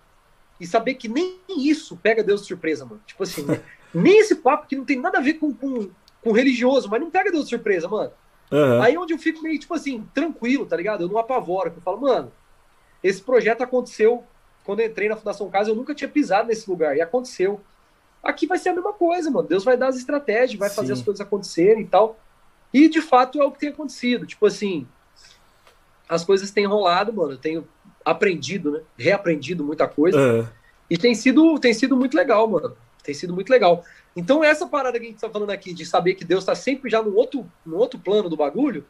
[0.60, 3.00] e saber que nem isso pega Deus de surpresa, mano.
[3.06, 3.60] Tipo assim, né?
[3.94, 5.88] nem esse papo que não tem nada a ver com, com,
[6.22, 8.12] com religioso, mas não pega Deus de surpresa, mano.
[8.50, 8.82] Uhum.
[8.82, 11.04] Aí é onde eu fico meio, tipo assim, tranquilo, tá ligado?
[11.04, 12.32] Eu não apavoro, eu falo, mano,
[13.02, 14.24] esse projeto aconteceu
[14.64, 17.60] quando eu entrei na Fundação Casa, eu nunca tinha pisado nesse lugar, e aconteceu.
[18.22, 19.48] Aqui vai ser a mesma coisa, mano.
[19.48, 20.76] Deus vai dar as estratégias, vai Sim.
[20.76, 22.18] fazer as coisas acontecerem e tal.
[22.72, 24.26] E de fato é o que tem acontecido.
[24.26, 24.86] Tipo assim,
[26.08, 27.32] as coisas têm rolado, mano.
[27.32, 27.66] Eu tenho
[28.04, 28.80] aprendido, né?
[28.96, 30.18] Reaprendido muita coisa.
[30.18, 30.46] Uhum.
[30.88, 32.76] E tem sido, tem sido muito legal, mano.
[33.02, 33.84] Tem sido muito legal.
[34.14, 36.90] Então, essa parada que a gente tá falando aqui, de saber que Deus tá sempre
[36.90, 38.84] já no outro, no outro plano do bagulho,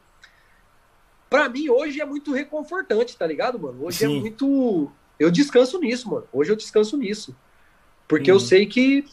[1.29, 3.85] para mim hoje é muito reconfortante, tá ligado, mano?
[3.85, 4.17] Hoje é Sim.
[4.17, 4.91] é muito.
[5.17, 6.27] Eu descanso nisso, mano.
[6.33, 7.35] Hoje eu descanso nisso.
[8.07, 8.41] Porque eu uhum.
[8.41, 9.05] sei que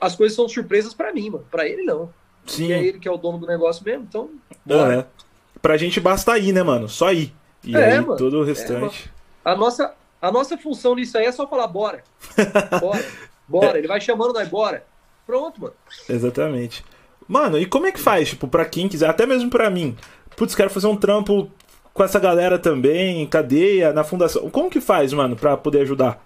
[0.00, 1.46] as coisas são surpresas para mim, mano.
[1.50, 2.10] Para ele, não.
[2.46, 2.66] Sim.
[2.66, 4.30] E é ele que é o dono do negócio mesmo, então.
[4.64, 5.00] Bora.
[5.00, 5.24] É.
[5.60, 6.88] Pra gente basta ir, né, mano?
[6.88, 7.32] Só ir.
[7.62, 8.16] E é, aí mano.
[8.16, 9.10] todo o restante.
[9.44, 12.02] É, a, nossa, a nossa função nisso aí é só falar, bora.
[12.80, 13.04] Bora.
[13.48, 13.78] Bora.
[13.78, 14.84] Ele vai chamando nós, bora.
[15.26, 15.74] Pronto, mano.
[16.08, 16.84] Exatamente.
[17.26, 19.96] Mano, e como é que faz, tipo, pra quem quiser, até mesmo pra mim?
[20.36, 21.50] Putz, quero fazer um trampo
[21.94, 24.50] com essa galera também, cadeia, na fundação.
[24.50, 26.22] Como que faz, mano, pra poder ajudar?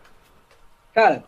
[0.94, 1.22] Cara,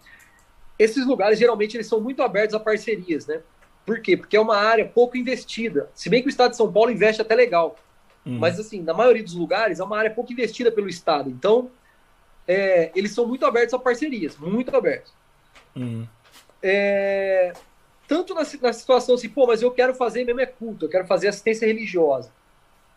[0.80, 3.42] esses lugares geralmente eles são muito abertos a parcerias, né?
[3.84, 4.16] Por quê?
[4.16, 5.90] Porque é uma área pouco investida.
[5.94, 7.76] Se bem que o estado de São Paulo investe até legal.
[8.24, 8.38] Uhum.
[8.38, 11.28] Mas, assim, na maioria dos lugares é uma área pouco investida pelo estado.
[11.28, 11.70] Então,
[12.48, 15.12] é, eles são muito abertos a parcerias, muito abertos.
[15.76, 16.06] Uhum.
[16.62, 17.52] É,
[18.08, 21.06] tanto na, na, situação assim, pô, mas eu quero fazer mesmo é culto, eu quero
[21.06, 22.30] fazer assistência religiosa.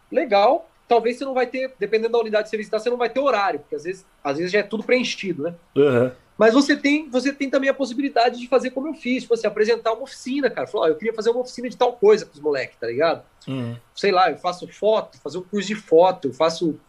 [0.10, 3.10] Legal, talvez você não vai ter, dependendo da unidade que você visitar, você não vai
[3.10, 5.56] ter horário, porque às vezes, às vezes já é tudo preenchido, né?
[5.76, 6.12] Uhum.
[6.38, 9.46] Mas você tem, você tem também a possibilidade de fazer como eu fiz, tipo assim,
[9.46, 10.68] apresentar uma oficina, cara.
[10.68, 13.24] Falar, eu queria fazer uma oficina de tal coisa com os moleques, tá ligado?
[13.48, 13.76] Uhum.
[13.96, 16.80] Sei lá, eu faço foto, fazer um curso de foto, eu faço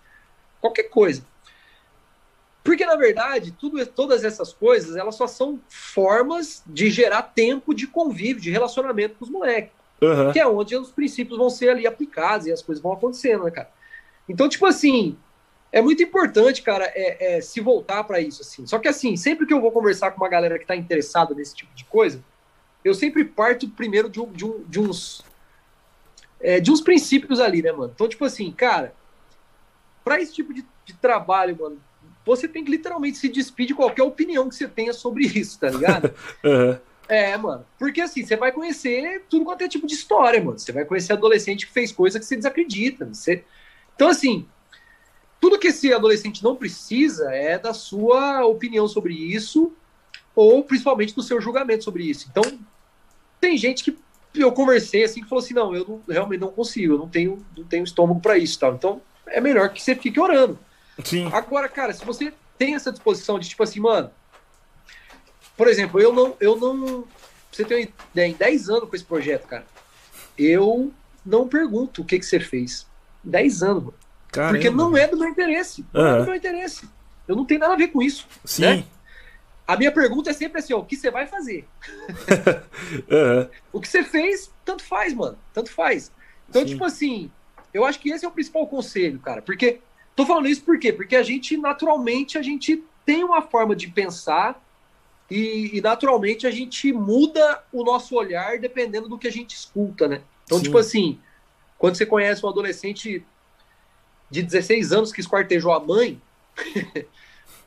[0.61, 1.23] qualquer coisa.
[2.63, 7.87] Porque, na verdade, tudo, todas essas coisas, elas só são formas de gerar tempo de
[7.87, 9.73] convívio, de relacionamento com os moleques.
[10.01, 10.33] Uhum.
[10.33, 13.51] Que é onde os princípios vão ser ali aplicados e as coisas vão acontecendo, né,
[13.51, 13.71] cara?
[14.27, 15.19] Então, tipo assim,
[15.75, 18.65] é muito importante, cara, é, é se voltar para isso, assim.
[18.65, 21.53] Só que, assim, sempre que eu vou conversar com uma galera que tá interessada nesse
[21.53, 22.23] tipo de coisa,
[22.85, 25.25] eu sempre parto primeiro de, um, de, um, de uns...
[26.39, 27.91] É, de uns princípios ali, né, mano?
[27.93, 28.95] Então, tipo assim, cara,
[30.05, 31.81] para esse tipo de, de trabalho, mano,
[32.25, 35.71] você tem que literalmente se despedir de qualquer opinião que você tenha sobre isso, tá
[35.71, 36.15] ligado?
[36.45, 36.79] uhum.
[37.09, 37.67] É, mano.
[37.81, 40.57] Porque assim, você vai conhecer tudo quanto é tipo de história, mano.
[40.57, 43.07] Você vai conhecer adolescente que fez coisa que você desacredita.
[43.07, 43.43] Você...
[43.97, 44.47] Então, assim,
[45.45, 49.75] tudo que esse adolescente não precisa é da sua opinião sobre isso,
[50.35, 52.29] ou principalmente do seu julgamento sobre isso.
[52.31, 52.43] Então,
[53.39, 53.99] tem gente que
[54.35, 57.45] eu conversei assim que falou assim: não, eu não, realmente não consigo, eu não tenho,
[57.55, 58.59] não tenho estômago para isso.
[58.59, 58.73] Tal.
[58.73, 60.59] Então, é melhor que você fique orando.
[61.05, 61.29] Sim.
[61.31, 64.11] Agora, cara, se você tem essa disposição de tipo assim, mano,
[65.59, 67.05] por exemplo, eu não, eu não,
[67.53, 69.67] você tem uma ideia, em 10 anos com esse projeto, cara,
[70.39, 70.91] eu
[71.23, 72.87] não pergunto o que que você fez.
[73.23, 74.04] 10 anos, mano.
[74.35, 74.53] Caramba.
[74.55, 75.85] Porque não é do meu interesse.
[75.93, 76.09] Não uhum.
[76.09, 76.89] é do meu interesse.
[77.27, 78.27] Eu não tenho nada a ver com isso.
[78.45, 78.63] Sim.
[78.63, 78.85] Né?
[79.67, 81.67] A minha pergunta é sempre assim, ó, o que você vai fazer?
[83.11, 83.49] uhum.
[83.73, 85.39] O que você fez, tanto faz, mano.
[85.53, 86.13] Tanto faz.
[86.51, 86.69] Então, Sim.
[86.69, 87.31] tipo assim,
[87.73, 89.41] eu acho que esse é o principal conselho, cara.
[89.41, 89.81] Porque
[90.15, 90.93] Tô falando isso por quê?
[90.93, 94.63] Porque a gente, naturalmente, a gente tem uma forma de pensar
[95.31, 100.07] e, e, naturalmente a gente muda o nosso olhar dependendo do que a gente escuta,
[100.07, 100.23] né?
[100.45, 100.65] Então, Sim.
[100.65, 101.19] tipo assim,
[101.79, 103.25] quando você conhece um adolescente
[104.31, 106.21] de 16 anos que esquartejou a mãe,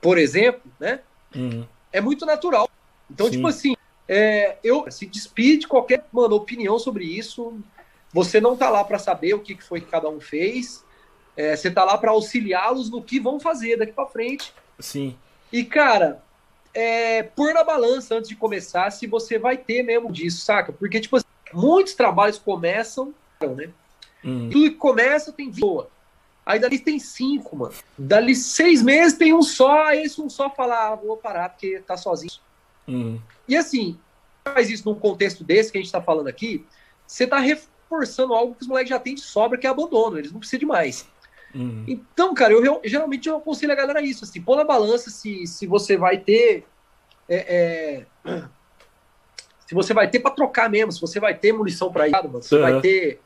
[0.02, 1.00] por exemplo, né?
[1.36, 1.66] Uhum.
[1.92, 2.70] É muito natural.
[3.10, 3.34] Então, Sim.
[3.34, 3.76] tipo assim,
[4.08, 7.60] é, eu se despide de qualquer mano, opinião sobre isso.
[8.14, 10.84] Você não tá lá para saber o que que foi que cada um fez.
[11.36, 14.54] É, você tá lá para auxiliá-los no que vão fazer daqui para frente.
[14.80, 15.16] Sim.
[15.52, 16.22] E, cara,
[16.74, 20.72] é, pôr na balança antes de começar se você vai ter mesmo disso, saca?
[20.72, 23.70] Porque, tipo assim, muitos trabalhos começam, né?
[24.24, 24.50] Uhum.
[24.50, 25.90] Tudo que começa tem boa.
[26.48, 27.74] Aí dali tem cinco, mano.
[27.98, 31.98] Dali seis meses tem um só, esse um só fala, ah, vou parar porque tá
[31.98, 32.32] sozinho.
[32.88, 33.20] Uhum.
[33.50, 34.00] E assim,
[34.46, 36.66] faz isso num contexto desse que a gente tá falando aqui,
[37.06, 40.32] você tá reforçando algo que os moleques já têm de sobra, que é abandono, eles
[40.32, 41.06] não precisam de mais.
[41.54, 41.84] Uhum.
[41.86, 45.46] Então, cara, eu, eu- geralmente eu aconselho a galera isso, assim, pôr na balança se,
[45.46, 46.66] se você vai ter.
[47.28, 48.42] é, é,
[49.68, 52.42] se você vai ter pra trocar mesmo, se você vai ter munição pra ir, mano,
[52.42, 52.62] se você Uhum.
[52.62, 53.20] vai ter.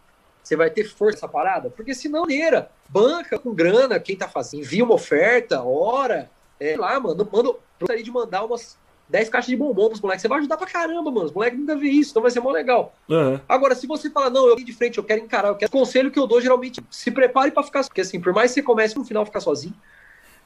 [0.44, 1.70] Você vai ter força parada?
[1.70, 6.30] Porque senão, neira, banca com grana, quem tá fazendo, envia uma oferta, hora,
[6.60, 8.78] é, sei lá, mano, manda, eu gostaria de mandar umas
[9.12, 10.22] 10 caixas de bombom pros moleques.
[10.22, 11.26] Você vai ajudar pra caramba, mano.
[11.26, 12.96] Os moleques nunca vê isso, então vai ser mó legal.
[13.10, 13.40] Uhum.
[13.48, 15.70] Agora, se você fala, não, eu vim de frente, eu quero encarar, eu quero.
[15.70, 17.84] O conselho que eu dou geralmente, se prepare pra ficar.
[17.84, 19.76] Porque assim, por mais que você comece no final ficar sozinho,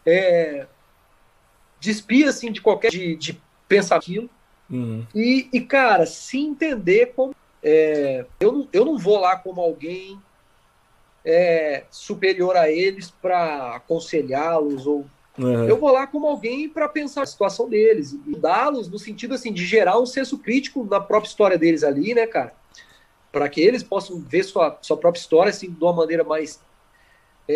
[0.06, 0.66] é.
[1.80, 2.90] Despia, assim, de qualquer.
[2.90, 4.30] de, de pensar aquilo.
[4.70, 5.06] Uhum.
[5.14, 7.36] E, e, cara, se entender como.
[7.68, 10.22] É, eu, não, eu não vou lá como alguém
[11.26, 15.06] é, superior a eles pra aconselhá-los ou
[15.38, 15.66] Uhum.
[15.66, 19.52] eu vou lá como alguém para pensar a situação deles e dá-los no sentido assim
[19.52, 22.54] de gerar um senso crítico na própria história deles ali, né, cara?
[23.34, 26.62] Para que eles possam ver sua, sua própria história assim de uma maneira mais
[27.50, 27.54] é,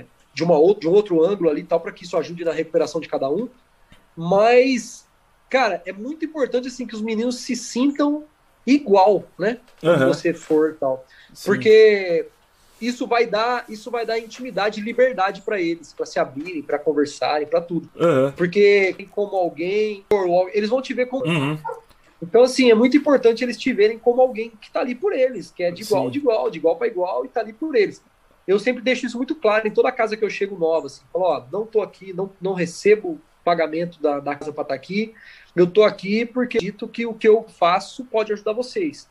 [0.00, 2.44] é, de uma outra, de um outro ângulo ali, e tal, para que isso ajude
[2.44, 3.48] na recuperação de cada um.
[4.16, 5.06] Mas,
[5.48, 8.24] cara, é muito importante assim que os meninos se sintam
[8.66, 9.58] igual, né?
[9.80, 10.08] Quando Uhum.
[10.08, 11.04] você for tal.
[11.32, 11.46] Sim.
[11.46, 12.26] Porque
[12.80, 16.78] isso vai dar, isso vai dar intimidade e liberdade para eles, para se abrirem, para
[16.78, 17.88] conversarem, para tudo.
[17.96, 18.32] Uhum.
[18.32, 20.04] Porque como alguém,
[20.52, 21.24] eles vão te ver como.
[21.24, 21.58] Uhum.
[22.20, 25.50] Então, assim, é muito importante eles te verem como alguém que tá ali por eles,
[25.50, 26.10] que é de igual Sim.
[26.10, 28.00] de igual, de igual para igual e tá ali por eles.
[28.46, 31.24] Eu sempre deixo isso muito claro em toda casa que eu chego nova, assim, falo,
[31.24, 35.14] ó, não tô aqui, não, não recebo pagamento da, da casa para estar aqui,
[35.54, 39.08] eu tô aqui porque dito que o que eu faço pode ajudar vocês.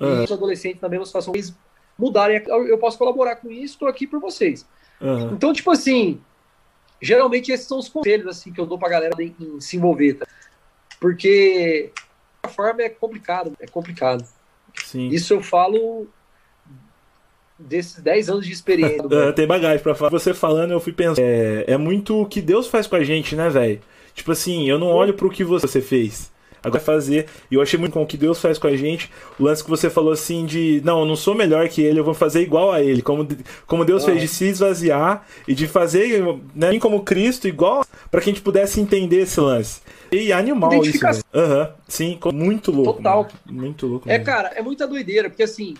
[0.00, 0.20] Uhum.
[0.20, 1.54] E os adolescentes na mesma situação, eles
[1.98, 4.66] mudarem, eu posso colaborar com isso, estou aqui por vocês.
[5.00, 5.32] Uhum.
[5.32, 6.20] Então, tipo assim,
[7.00, 10.14] geralmente esses são os conselhos assim que eu dou pra galera em, em se envolver,
[10.14, 10.26] tá?
[11.00, 11.90] Porque
[12.42, 14.24] a forma é complicado, é complicado.
[14.84, 15.08] Sim.
[15.08, 16.06] Isso eu falo
[17.58, 19.02] desses 10 anos de experiência.
[19.28, 20.10] Ah, tem bagagem pra falar.
[20.10, 21.20] Você falando, eu fui pensando.
[21.20, 23.80] É, é muito o que Deus faz com a gente, né, velho?
[24.16, 26.34] Tipo assim, eu não olho pro que você fez.
[26.64, 27.26] Agora fazer.
[27.48, 29.08] E eu achei muito com o que Deus faz com a gente.
[29.38, 30.80] O lance que você falou assim de.
[30.84, 33.02] Não, eu não sou melhor que ele, eu vou fazer igual a ele.
[33.02, 33.28] Como,
[33.68, 34.06] como Deus Ah.
[34.06, 36.24] fez de se esvaziar e de fazer,
[36.56, 39.80] né, assim como Cristo, igual pra que a gente pudesse entender esse lance.
[40.10, 41.22] E animal isso, velho.
[41.32, 42.94] Aham, sim, co- muito louco.
[42.94, 43.28] Total.
[43.46, 43.60] mano.
[43.62, 44.08] Muito louco.
[44.08, 44.24] É, mesmo.
[44.26, 45.74] cara, é muita doideira, porque assim,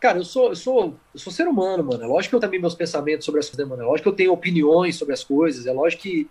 [0.00, 2.02] cara, eu sou, eu sou, eu sou ser humano, mano.
[2.02, 3.82] É lógico que eu tenho meus pensamentos sobre as coisas, né, mano?
[3.82, 6.28] É lógico que eu tenho opiniões sobre as coisas, é lógico que,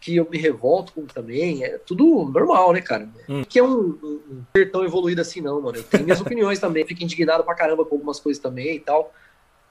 [0.00, 1.64] que eu me revolto com também.
[1.64, 3.08] É tudo normal, né, cara?
[3.28, 3.42] Hum.
[3.44, 5.78] Que é um, um, um ser tão evoluído assim, não, mano.
[5.78, 9.12] Eu tenho minhas opiniões também, fico indignado pra caramba com algumas coisas também e tal.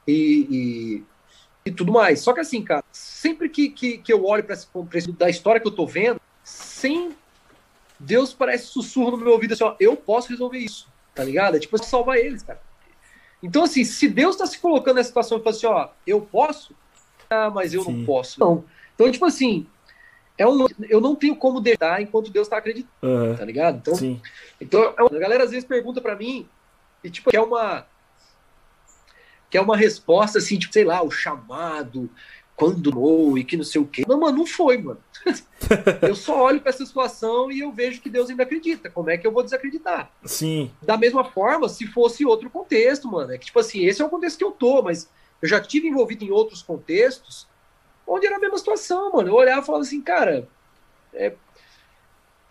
[0.07, 1.03] E, e,
[1.65, 2.19] e tudo mais.
[2.19, 5.29] Só que assim, cara, sempre que, que, que eu olho pra esse, pra esse da
[5.29, 7.15] história que eu tô vendo, sem
[7.99, 11.57] Deus parece sussurro no meu ouvido assim, ó, eu posso resolver isso, tá ligado?
[11.57, 12.61] É tipo salvar eles, cara.
[13.41, 16.75] Então, assim, se Deus tá se colocando nessa situação e fala assim, ó, eu posso,
[17.29, 17.93] ah, mas eu Sim.
[17.93, 18.39] não posso.
[18.39, 18.63] Não.
[18.95, 19.67] Então, tipo assim,
[20.37, 23.77] é um, eu não tenho como deixar enquanto Deus tá acreditando, Aham, tá ligado?
[23.77, 24.21] Então, Sim.
[24.59, 26.47] então é a galera às vezes pergunta pra mim
[27.03, 27.85] e, tipo, quer uma
[29.49, 32.09] quer uma resposta assim, tipo, sei lá, o chamado,
[32.55, 34.03] quando não, e que não sei o quê.
[34.07, 34.99] Não, mano, não foi, mano.
[36.01, 38.89] eu só olho pra essa situação e eu vejo que Deus ainda acredita.
[38.89, 40.11] Como é que eu vou desacreditar?
[40.25, 40.71] Sim.
[40.81, 43.33] Da mesma forma, se fosse outro contexto, mano.
[43.33, 45.09] É que, tipo assim, esse é o contexto que eu tô, mas
[45.41, 47.47] eu já tive envolvido em outros contextos
[48.07, 49.29] onde era a mesma situação, mano.
[49.29, 50.47] Eu olhava e falava assim, cara,
[51.13, 51.33] é,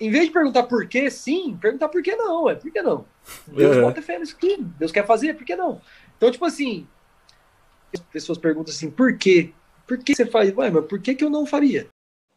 [0.01, 3.07] em vez de perguntar por que sim, perguntar por que não, é por que não?
[3.47, 3.81] Deus É.
[3.81, 5.81] bota fé nisso aqui, Deus quer fazer, por que não?
[6.17, 6.87] Então, tipo assim,
[7.93, 9.53] as pessoas perguntam assim, por quê?
[9.87, 10.55] Por que você faz?
[10.57, 11.87] Ué, mas por que, que eu não faria?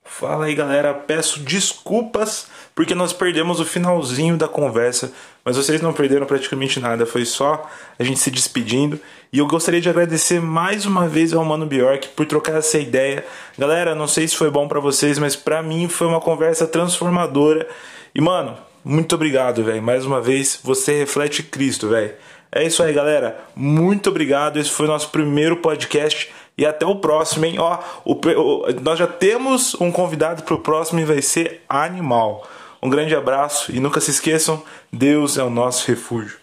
[0.08, 0.94] Fala aí, galera.
[0.94, 5.12] Peço desculpas porque nós perdemos o finalzinho da conversa,
[5.44, 7.06] mas vocês não perderam praticamente nada.
[7.06, 9.00] Foi só a gente se despedindo.
[9.32, 13.26] E eu gostaria de agradecer mais uma vez ao Mano Bjork por trocar essa ideia.
[13.58, 17.68] Galera, não sei se foi bom pra vocês, mas pra mim foi uma conversa transformadora.
[18.16, 19.84] E mano, muito obrigado, velho.
[19.84, 22.14] Mais uma vez, você reflete Cristo, velho.
[22.52, 23.38] É isso aí, galera.
[23.56, 24.58] Muito obrigado.
[24.58, 27.60] Esse foi o nosso primeiro podcast E até o próximo, hein?
[27.60, 32.48] Ó, o, o, nós já temos um convidado para o próximo e vai ser animal.
[32.82, 36.36] Um grande abraço e nunca se esqueçam: Deus é o nosso refúgio.